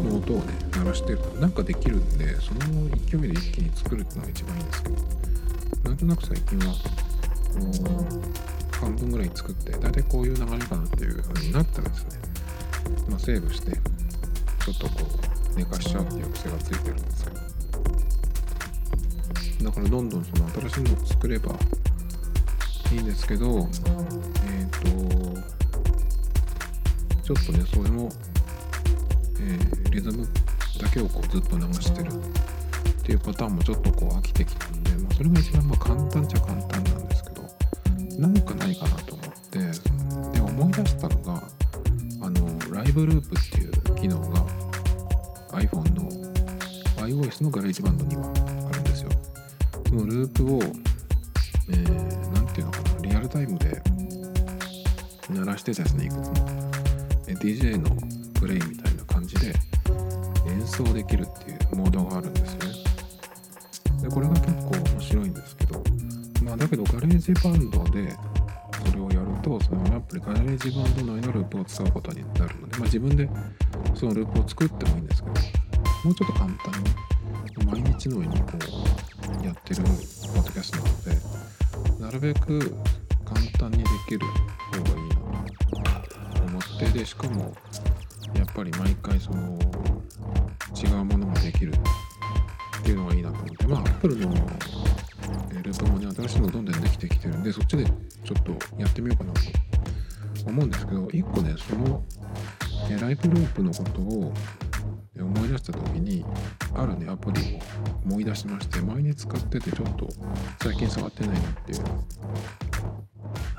[0.03, 2.59] の音をね鳴らしてるとなんかできるんでその
[3.07, 5.19] 勢いで一気に作るっていうのが一番いいんですけど。
[5.83, 6.75] なんとなく最近は
[8.71, 12.19] 半分ぐらい作って大体こういう流れかなっていう風になったらですね、
[13.09, 15.09] まあ、セーブしてちょっとこ
[15.55, 17.33] う寝かしちゃうっていう癖がついてるんですよ
[19.63, 21.51] だからどんどんその新しいのを作れば
[22.91, 25.41] いいんですけどえっ、ー、と
[27.21, 28.09] ちょっとねそれも、
[29.39, 30.25] えー、リズム
[30.79, 32.11] だけをこうずっと流してるっ
[33.03, 37.41] ていうパターンもちょっとこう飽きてきたんで、まあ、それが一番まあ簡単っちゃ簡単なんですけど
[38.19, 41.43] なんかないかなと思ってで思い出したのが
[42.21, 44.45] あのライブループっていう機能が
[45.51, 46.09] iPhone の
[47.05, 48.58] iOS のガレージバンドには。
[49.89, 50.59] そのループを、
[51.69, 53.81] えー、ていうのかなリアルタイムで
[55.31, 56.33] 鳴らしてですねいくつも
[57.41, 57.89] DJ の
[58.39, 59.51] プレイみたいな感じで
[60.47, 62.69] 演奏できるっていうモードがあるんですよね。
[64.03, 65.83] でこれが結構面白いんですけど
[66.43, 68.15] まあだけど GarageBand で
[68.85, 73.27] それをやるとそのアプリ GarageBand 内のループを使うことになるので、まあ、自分で
[73.95, 75.35] そのループを作ってもいいんですけど
[76.05, 76.83] もうちょっと簡単
[77.73, 82.75] に毎日のようにこうやってるポッドキャストなのでなるべく
[83.25, 84.19] 簡単にできる
[84.71, 85.15] 方がいいな
[86.35, 87.55] と思ってでしかも
[88.35, 89.59] やっぱり毎回その
[90.75, 94.33] 違うものができるっていうのがいいなと思ってまあ Apple の
[95.63, 97.93] ループもね新しいのどんどんできてきてるんでそっちでちょ
[98.39, 99.39] っとやってみようかなと
[100.47, 102.03] 思うんですけど1個ねその
[103.01, 104.33] ライフループのことを
[105.19, 106.25] 思い出した時に
[106.75, 107.59] あるねアプリを。
[108.05, 110.07] 思い出しまして前に使っててちょっと
[110.63, 111.79] 最近触ってないなっていう。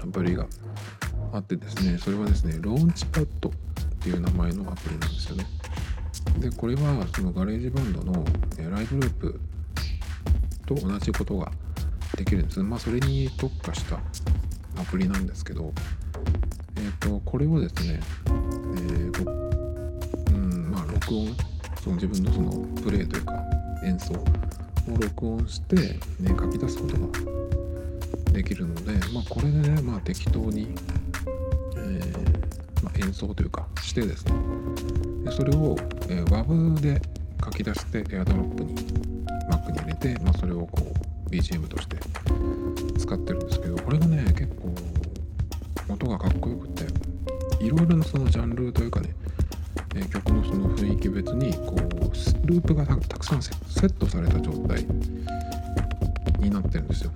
[0.02, 0.46] アプリが
[1.32, 3.52] あってですねそれはですね Launchpad っ
[4.02, 5.46] ていう名前のアプリなんですよね。
[6.38, 8.24] でこれはその GarageBand の
[8.70, 9.40] ライブループ
[10.66, 11.52] と同じことが
[12.16, 12.60] できるんです。
[12.60, 14.00] まあそれに特化した
[14.76, 15.72] アプリなんですけど
[16.76, 19.30] えっ、ー、とこれをですね、えー、
[20.32, 21.36] うんまあ録音
[21.82, 22.50] その自分のその
[22.82, 23.34] プレイというか
[23.84, 24.24] 演奏を
[25.00, 30.74] 録音して、ね、書き出すことができるので、まあ、これでね、まあ、適当に、
[31.76, 34.32] えー、まあ、演奏というかしてですね。
[35.24, 35.76] でそれを、
[36.08, 37.02] えー、WAV で
[37.44, 38.74] 書き出して AirDrop に
[39.50, 40.92] Mac に入れて、まあ、それをこ
[41.26, 41.96] う BGM として
[42.98, 44.74] 使ってるんですけどこれがね結構
[45.92, 46.84] 音がかっこよくて
[47.64, 49.14] いろいろなそのジャンルというかね、
[49.94, 54.84] え、曲のその雰囲気別にこうループがたくさんセットされた状態
[56.38, 57.10] になってるんですよ。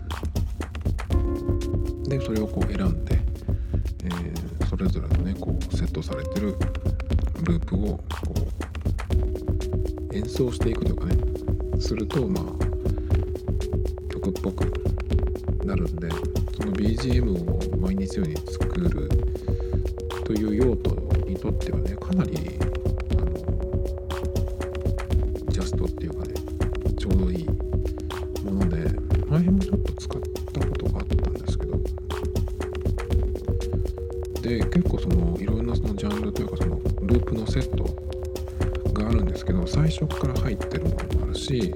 [2.08, 3.18] でそれをこう選んで、
[4.04, 6.56] えー、それぞれのねこうセットされてる
[7.44, 8.02] ループをこ
[10.10, 11.34] う演奏していくとかね。
[11.84, 12.44] するとまあ
[14.10, 14.64] 曲っぽく
[15.66, 19.08] なるんでその BGM を毎日ように作る
[20.24, 20.94] という用途
[21.26, 22.58] にとってはねかなり
[36.14, 37.84] ンルというかそのループのセット
[38.92, 41.74] があるんですけど最初から入ってるものもあるし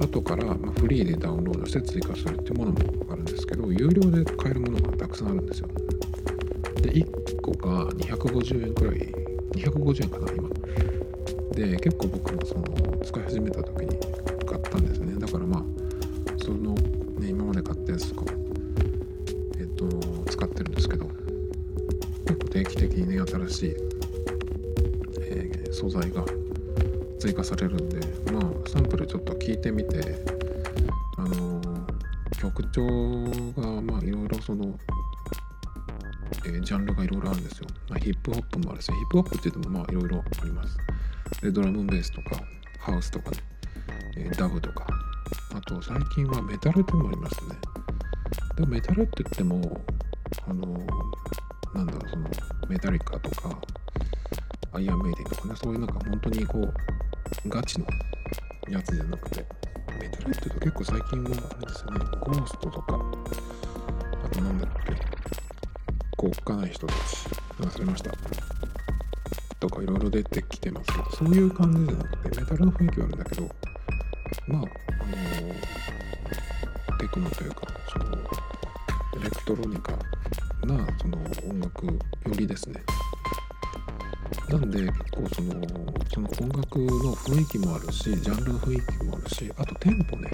[0.00, 2.78] 後からフリーでダウンロードして追加するっていうものも
[3.10, 5.68] あるんですけど有料で買えるものがたくさんあるんですよ。
[6.82, 8.96] で1個が250円くらい
[9.52, 10.48] 250円かな今。
[11.52, 12.64] で結構僕もその
[13.04, 13.88] 使い始めた時に
[14.46, 15.14] 買ったんですね。
[15.18, 15.62] だからまあ
[38.90, 40.76] しヒップホップって言ってもまあいろいろあります。
[41.42, 42.42] でドラムベースとか
[42.78, 43.36] ハウスとかね、
[44.16, 44.86] えー、ダブとか。
[45.54, 47.56] あと最近はメタルってのもありますね。
[48.56, 49.80] でもメタルって言っても
[50.46, 50.66] あの
[51.74, 52.28] なんだろうその
[52.68, 53.60] メタリカとか
[54.72, 55.54] アイアンメイデンとかね。
[55.56, 56.74] そういうなんか本当にこう
[57.48, 57.86] ガチの
[58.68, 59.46] やつじゃなくて
[60.00, 61.92] メタルって言うと結構最近はあれですね。
[62.20, 62.98] ゴーストとか。
[64.24, 64.94] あとなんだっけ。
[66.16, 66.98] こうおっかない人たち。
[67.60, 68.10] 忘れました。
[69.60, 73.42] とかいろいろ出てきてますけどそういう感じじゃなくてメタルの雰囲気はあるんだけど
[74.48, 74.66] まああの
[76.98, 78.16] テクノというかその
[79.20, 79.92] エレクトロニカ
[80.66, 81.92] なその音楽よ
[82.36, 82.82] りですね。
[84.48, 85.52] なんで結構その
[86.12, 90.30] その音楽の雰囲気もあるしジャンルの雰囲気もあるしあとテンポね。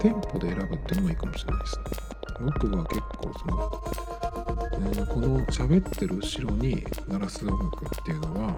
[0.00, 1.84] テンポで選ぶっていうのもいいかもしれないですね。
[2.40, 8.54] 僕は結構そのーこの喋ってる後ろに鳴らす音楽っていうのは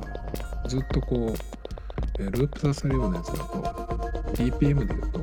[0.69, 1.35] ずっとこ
[2.19, 3.45] う、ループさせるようなやつだと
[4.35, 5.21] BPM で言うと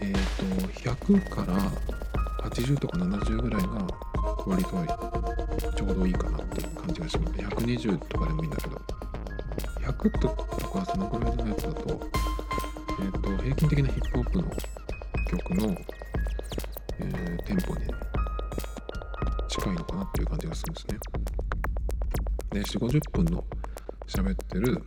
[0.00, 1.58] えっ、と100から
[2.50, 3.86] 80とか70ぐらいが
[4.46, 4.70] 割と
[5.76, 7.32] ちょうどいいかなっていう感じがします。
[7.34, 8.80] 120とかでもいいんだけど
[9.80, 12.00] 100とかそのぐらいのやつだと,、
[13.00, 14.44] えー、と平均的なヒップホップの
[15.30, 15.76] 曲の、
[17.00, 18.05] えーテンポに
[19.66, 20.98] 近いのかなっていう感じがするんですね。
[22.52, 23.44] で4 5 0分の
[24.06, 24.84] 喋ってる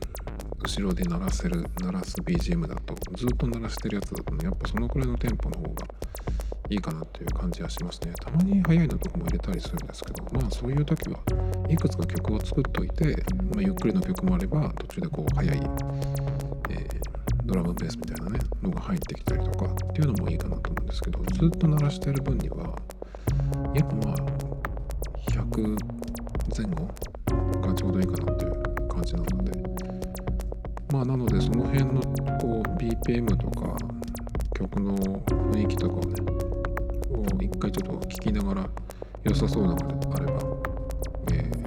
[0.64, 5.70] 後ろで鳴らせる鳴らす BGM だとずっと鳴らしてるやつだとねやっぱそのくらいのテンポの方が
[6.70, 11.20] いいかなっていう感じはしますねたまに速いのとかも入れたりするんですけどまあそういう時は
[11.68, 13.22] いくつか曲を作っといて、
[13.52, 17.00] まあ、ゆっくりの曲もあれば途中でこう速い、えー
[17.46, 22.76] ドラムベースみたいなねのが入ってきたりとかっていうのもいいかなと思うんですけどずっと鳴らしてる分には
[23.74, 24.49] やっぱまあ
[25.62, 26.88] 前後
[27.62, 29.60] がちょうどいいかなっていう感じなので。
[30.92, 32.02] まあなのでその辺の
[32.42, 33.76] こう BPM とか
[34.56, 36.16] 曲の雰囲気とかをね
[37.42, 38.70] 一回ちょっと聞きながら
[39.24, 40.40] 良さそうなのであれば、
[41.32, 41.60] えー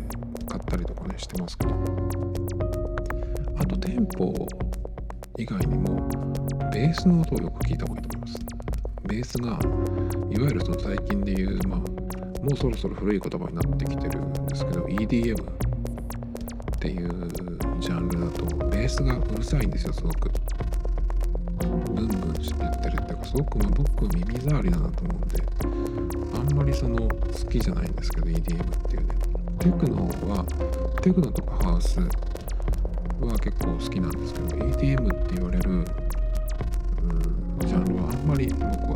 [0.49, 1.75] 買ったりとかねしてますけど。
[3.59, 4.35] あとテンポ
[5.39, 6.09] 以外にも
[6.73, 8.39] ベースの音をよく聞いた方がいいと思います。
[9.05, 9.59] ベースが
[10.31, 11.81] いわゆるその最近で言うまあ
[12.43, 17.29] もうそろそろ古い言葉になってきてるんですけど EDM っていう
[17.81, 20.31] ジャンルだとベースがうるさいんですよすごく。
[21.95, 25.43] ブンブンしてってるっていうかすごくまあ僕耳障りだなと思うんで
[26.35, 28.43] あんまりその好きじゃないんですけど EDM っ
[28.89, 29.15] ていうね。
[29.61, 30.45] テクノは
[31.03, 35.85] テクノとかハウスは結構好きなんですけど EDM って言われる
[37.61, 38.92] ジャンルはあんまり僕は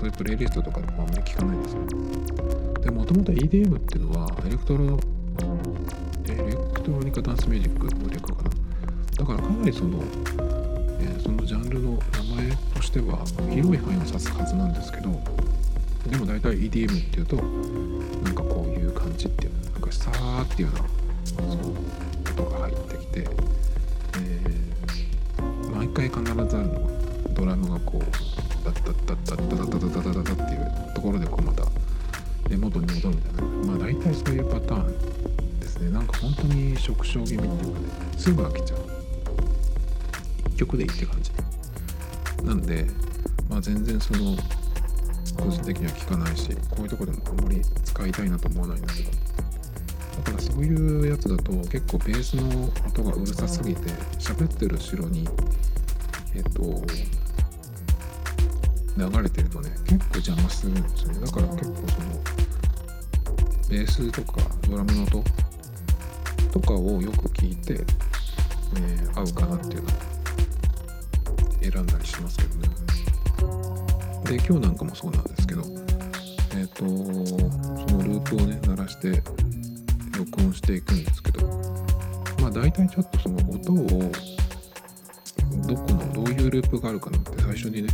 [0.00, 1.80] そういうプレイリストとかでもあんまり聞かないんですよ。
[2.80, 4.98] でもともと EDM っていうのはエレクトロ
[6.26, 8.50] エレクトロニカダンスミュージックの略かな。
[9.18, 9.98] だからかなりその、
[11.00, 11.98] えーそのジャンルの名
[12.46, 13.18] 前としては
[13.50, 15.10] 広い範囲を指すはずなんですけど
[16.08, 17.42] でも大体 EDM っていうとな
[18.30, 20.84] んかこういう感じっていうなんかさーっていうような
[21.24, 21.34] そ
[21.68, 21.72] う
[22.42, 23.30] 音が入ってきて、えー
[25.76, 26.80] 毎回必ずあるのは
[27.34, 28.04] ドラムがこう
[29.36, 31.64] ダダダダダダダダっていうところでこうまた
[32.48, 38.80] で元に戻るみたいなまあ大体そういうパターンですねなんか本当に縮小気味っていうかねすぐ飽きちゃう
[40.48, 41.30] 一曲でいいって感じ
[42.44, 42.86] なんで
[43.48, 44.36] まあ全然その
[45.38, 53.80] 個人的には聞かないしこういうとこでもあんまり使いたいなと思わないんだけどだからそういうやつだと結構ベースの音がうるさすぎて
[54.18, 55.26] 喋ってる後ろに
[56.34, 56.62] えっと
[59.08, 61.20] 流れてるとね結構邪魔するんですよね。
[61.20, 61.86] だから結構その
[63.70, 65.24] ベースとかドラムの音
[66.52, 69.92] とかをよく聞いて、えー合うかなっていうのを
[71.60, 72.68] 選んだりしますけどね。
[74.24, 75.62] で今日なんかもそうなんですけど
[76.56, 76.86] えっ、とそ
[77.96, 79.22] のループをね鳴らして
[80.16, 81.46] 録音していくんですけど
[82.40, 84.12] まあ大体ちょっとその音を
[85.66, 87.88] どこのどういうループがあるかなって最初にね、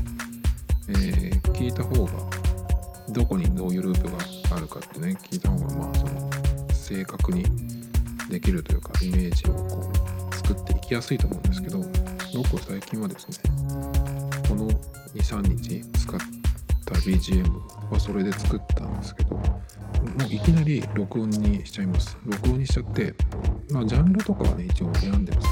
[0.88, 2.12] えー聞いた方が
[3.08, 6.30] どこにどういうループがあるかってね聞いた方がまあその
[6.72, 7.44] 正確に
[8.28, 9.90] できるというかイメージをこ
[10.30, 11.78] う作っていきやすいと思うんですけど
[12.34, 13.38] 僕は最近はですね
[14.48, 14.68] この
[15.14, 16.20] 23日使っ
[16.84, 17.50] た BGM
[17.90, 19.42] はそれで作ったんですけども
[20.28, 22.16] ういきなり録音にしちゃいます。
[22.24, 23.14] 録音にしちゃって
[23.70, 25.48] まあジャンルとかはね一応選んでます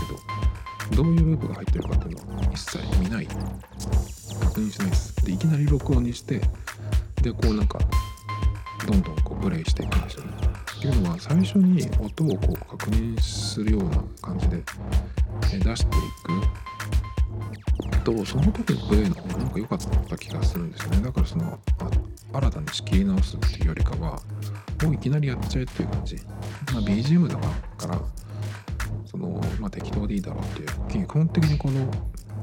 [0.90, 3.26] けどどういうループが入ってるかっていうのは一切見ない。
[3.26, 5.13] 確認しないです。
[5.24, 6.40] でいきなり録音にして
[7.22, 7.78] でこうなんか
[8.86, 10.32] どんどんこうプレイしていくんですよね。
[10.76, 14.62] っていうのは最初に音をこう確認するような感じで
[15.52, 16.64] 出していく。
[18.04, 21.02] とその時のプレイの方がなんか良かった気がするんですよね。
[21.02, 21.58] だからその
[22.34, 24.20] 新たに仕切り直すっていうよりかは
[24.82, 26.16] もういきなりやっちゃえっていう感じ。
[26.74, 27.36] まあ BGM だ
[27.78, 27.98] から
[29.06, 30.46] そのまあ適当でいいだろうっ
[30.88, 31.06] ていう。
[31.06, 31.90] 基本的にこの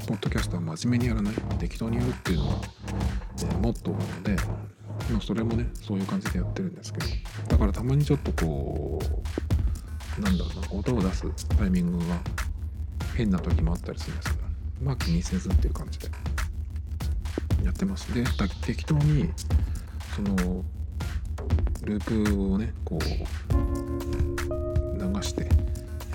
[0.06, 1.34] ポッドキャストは真面目にやらない。
[1.58, 2.60] 適当にやるっていうのは、
[3.38, 4.36] えーモットーなので
[5.10, 7.06] まあそれもねそういう感じでやってるんですけど
[7.48, 8.98] だからたまにちょっとこ
[10.18, 12.20] うなんだろうな音を出すタイミングが
[13.16, 14.42] 変な時もあったりするんですけど
[14.82, 16.08] まあ気にせずっていう感じで
[17.64, 18.12] やってます。
[18.12, 18.24] で
[18.62, 19.30] 適当に
[20.16, 20.64] その
[21.84, 24.31] ループをねこう、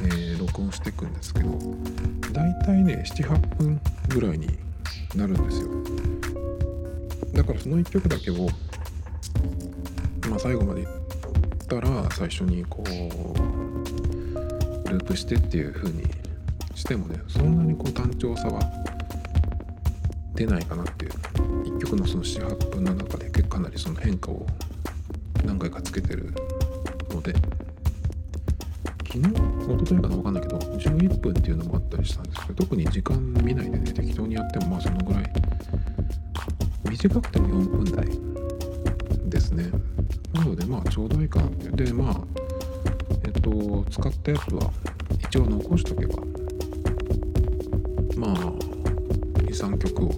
[0.08, 1.50] えー録音していくんですけど
[2.32, 4.48] だいたいね78分ぐらいに
[5.16, 5.70] なるんですよ。
[7.34, 8.48] だからその1曲だけを
[10.30, 10.88] まあ最後までいっ
[11.68, 12.90] たら最初にこう
[14.90, 16.04] ループしてっていう風に
[16.76, 18.62] してもねそんなにこう単調さは
[20.34, 21.12] 出ないかなっていう。
[21.78, 24.46] 1曲のその48分の中でかなりその変化を
[25.46, 26.34] 何回かつけてる
[27.10, 27.34] ので
[29.22, 35.24] 昨日一昨日かな分かんないけど11分っていうのもあったりしたんですけど特に時間見ないでね適当にやってもまあそのぐらい。
[36.90, 38.06] 短くても4分台
[39.30, 39.70] ですね。
[40.34, 42.22] なのでまあちょうどいいかなってでまあ
[43.26, 44.72] えっと使ったやつは
[45.20, 46.16] 一応残しとけば
[48.16, 48.36] まあ
[49.44, 50.10] 23曲を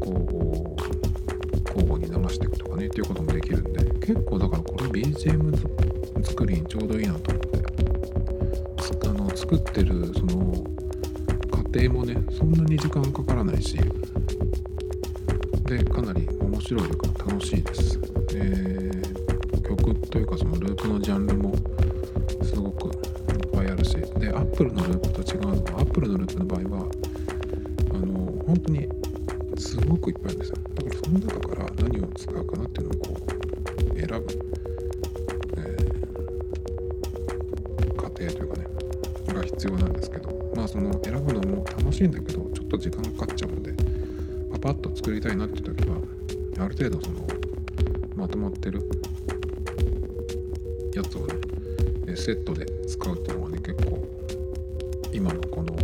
[0.00, 7.49] こう交互に流していくとかねっていうこともできるんで結構だからこれ BGM 作りにちょうどいいなと思って
[9.50, 10.64] 作ってるその
[11.50, 13.76] 過程もねそんなに時間かからないし
[15.64, 17.09] でかなり面白いか
[46.80, 47.20] 程度その
[48.16, 48.80] まとまってる
[50.94, 53.98] やつをねセットで使うっていうのがね結構
[55.12, 55.74] 今のこの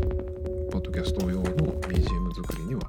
[0.70, 1.50] ポッドキャスト用の
[1.82, 2.80] BGM 作りには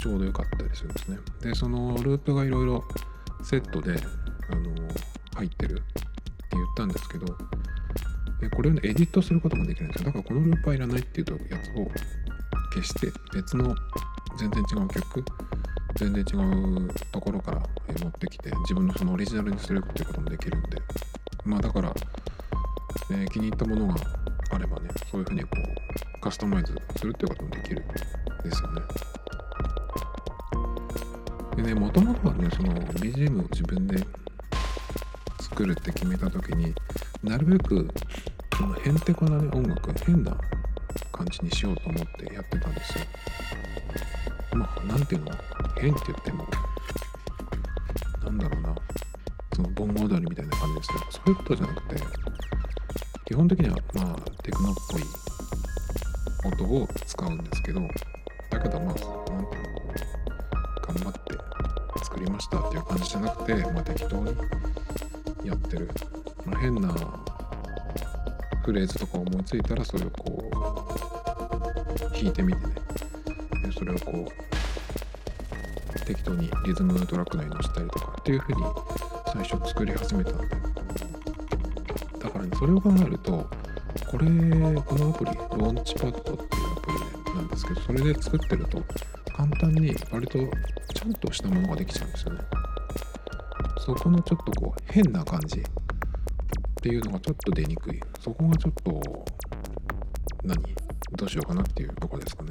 [0.00, 1.18] ちょうど良かったりするんですね。
[1.40, 2.84] でそのループがいろいろ
[3.42, 3.96] セットで
[4.48, 4.70] あの
[5.34, 5.82] 入ってるって
[6.52, 7.26] 言ったんですけど
[8.54, 10.06] これをねエディットすることもできるんですよ。
[10.06, 11.90] だからこのループはいらないっていうやつを
[12.72, 13.74] 消して別の
[14.38, 15.24] 全然違う曲
[16.02, 17.62] 全然違うところから
[18.00, 20.82] 持ってきて自分のそのオリジナルにするっていうこともできるんで。
[21.44, 21.92] まあだから、
[23.10, 23.94] えー気に入ったものが
[24.50, 25.48] あればねそういうふうにこ
[26.16, 27.94] うカスタマイズするっていうこともできるんで
[28.50, 28.82] すよね。
[31.56, 33.98] でねもともとはねその BGM を自分で
[35.40, 36.74] 作るって決めた時に
[37.22, 37.88] なるべく
[38.56, 40.36] そのへんてこなね音楽変な
[41.12, 43.04] 感じにしようと思ってやってたんですよ。
[44.54, 45.32] まあなんていうの？
[45.78, 46.46] 変って言っても
[48.24, 48.74] なんだろうな。
[49.54, 51.96] その盆踊りみたいな感じですけどそういうことじゃなくて
[53.26, 55.02] 基本的にはまあテクノっぽい
[56.64, 57.80] 音を使うんですけど
[58.50, 59.12] だけどまあなんていうの？
[60.86, 61.20] 頑張って
[62.04, 64.34] 作りましたっていう感じじゃなくてまあ適当に
[65.44, 65.90] やってる、
[66.46, 66.88] まあ、変な
[68.64, 70.50] フレーズとか思いついたらそれをこう
[72.14, 72.74] 弾いてみてね。
[73.64, 74.41] でそれをこう
[76.00, 78.62] 適当にリズムトラック内に乗せたりとかっていう風に
[79.32, 80.46] 最初作り始めたんで
[82.18, 83.32] だからねそれを考えると
[84.10, 84.26] これ
[84.80, 86.90] このアプリローンチパッドっていうアプ
[87.30, 88.82] リなんですけどそれで作ってると
[89.36, 90.38] 簡単に割と
[90.94, 92.40] ちゃんとしたものができちゃうんですよね。
[93.84, 95.62] そこのちょっとこう変な感じっ
[96.82, 98.00] ていうのがちょっと出にくい。
[98.20, 99.00] そこがちょっと
[100.44, 100.56] 何？
[101.16, 102.50] どうしようかなっていうとこですかね。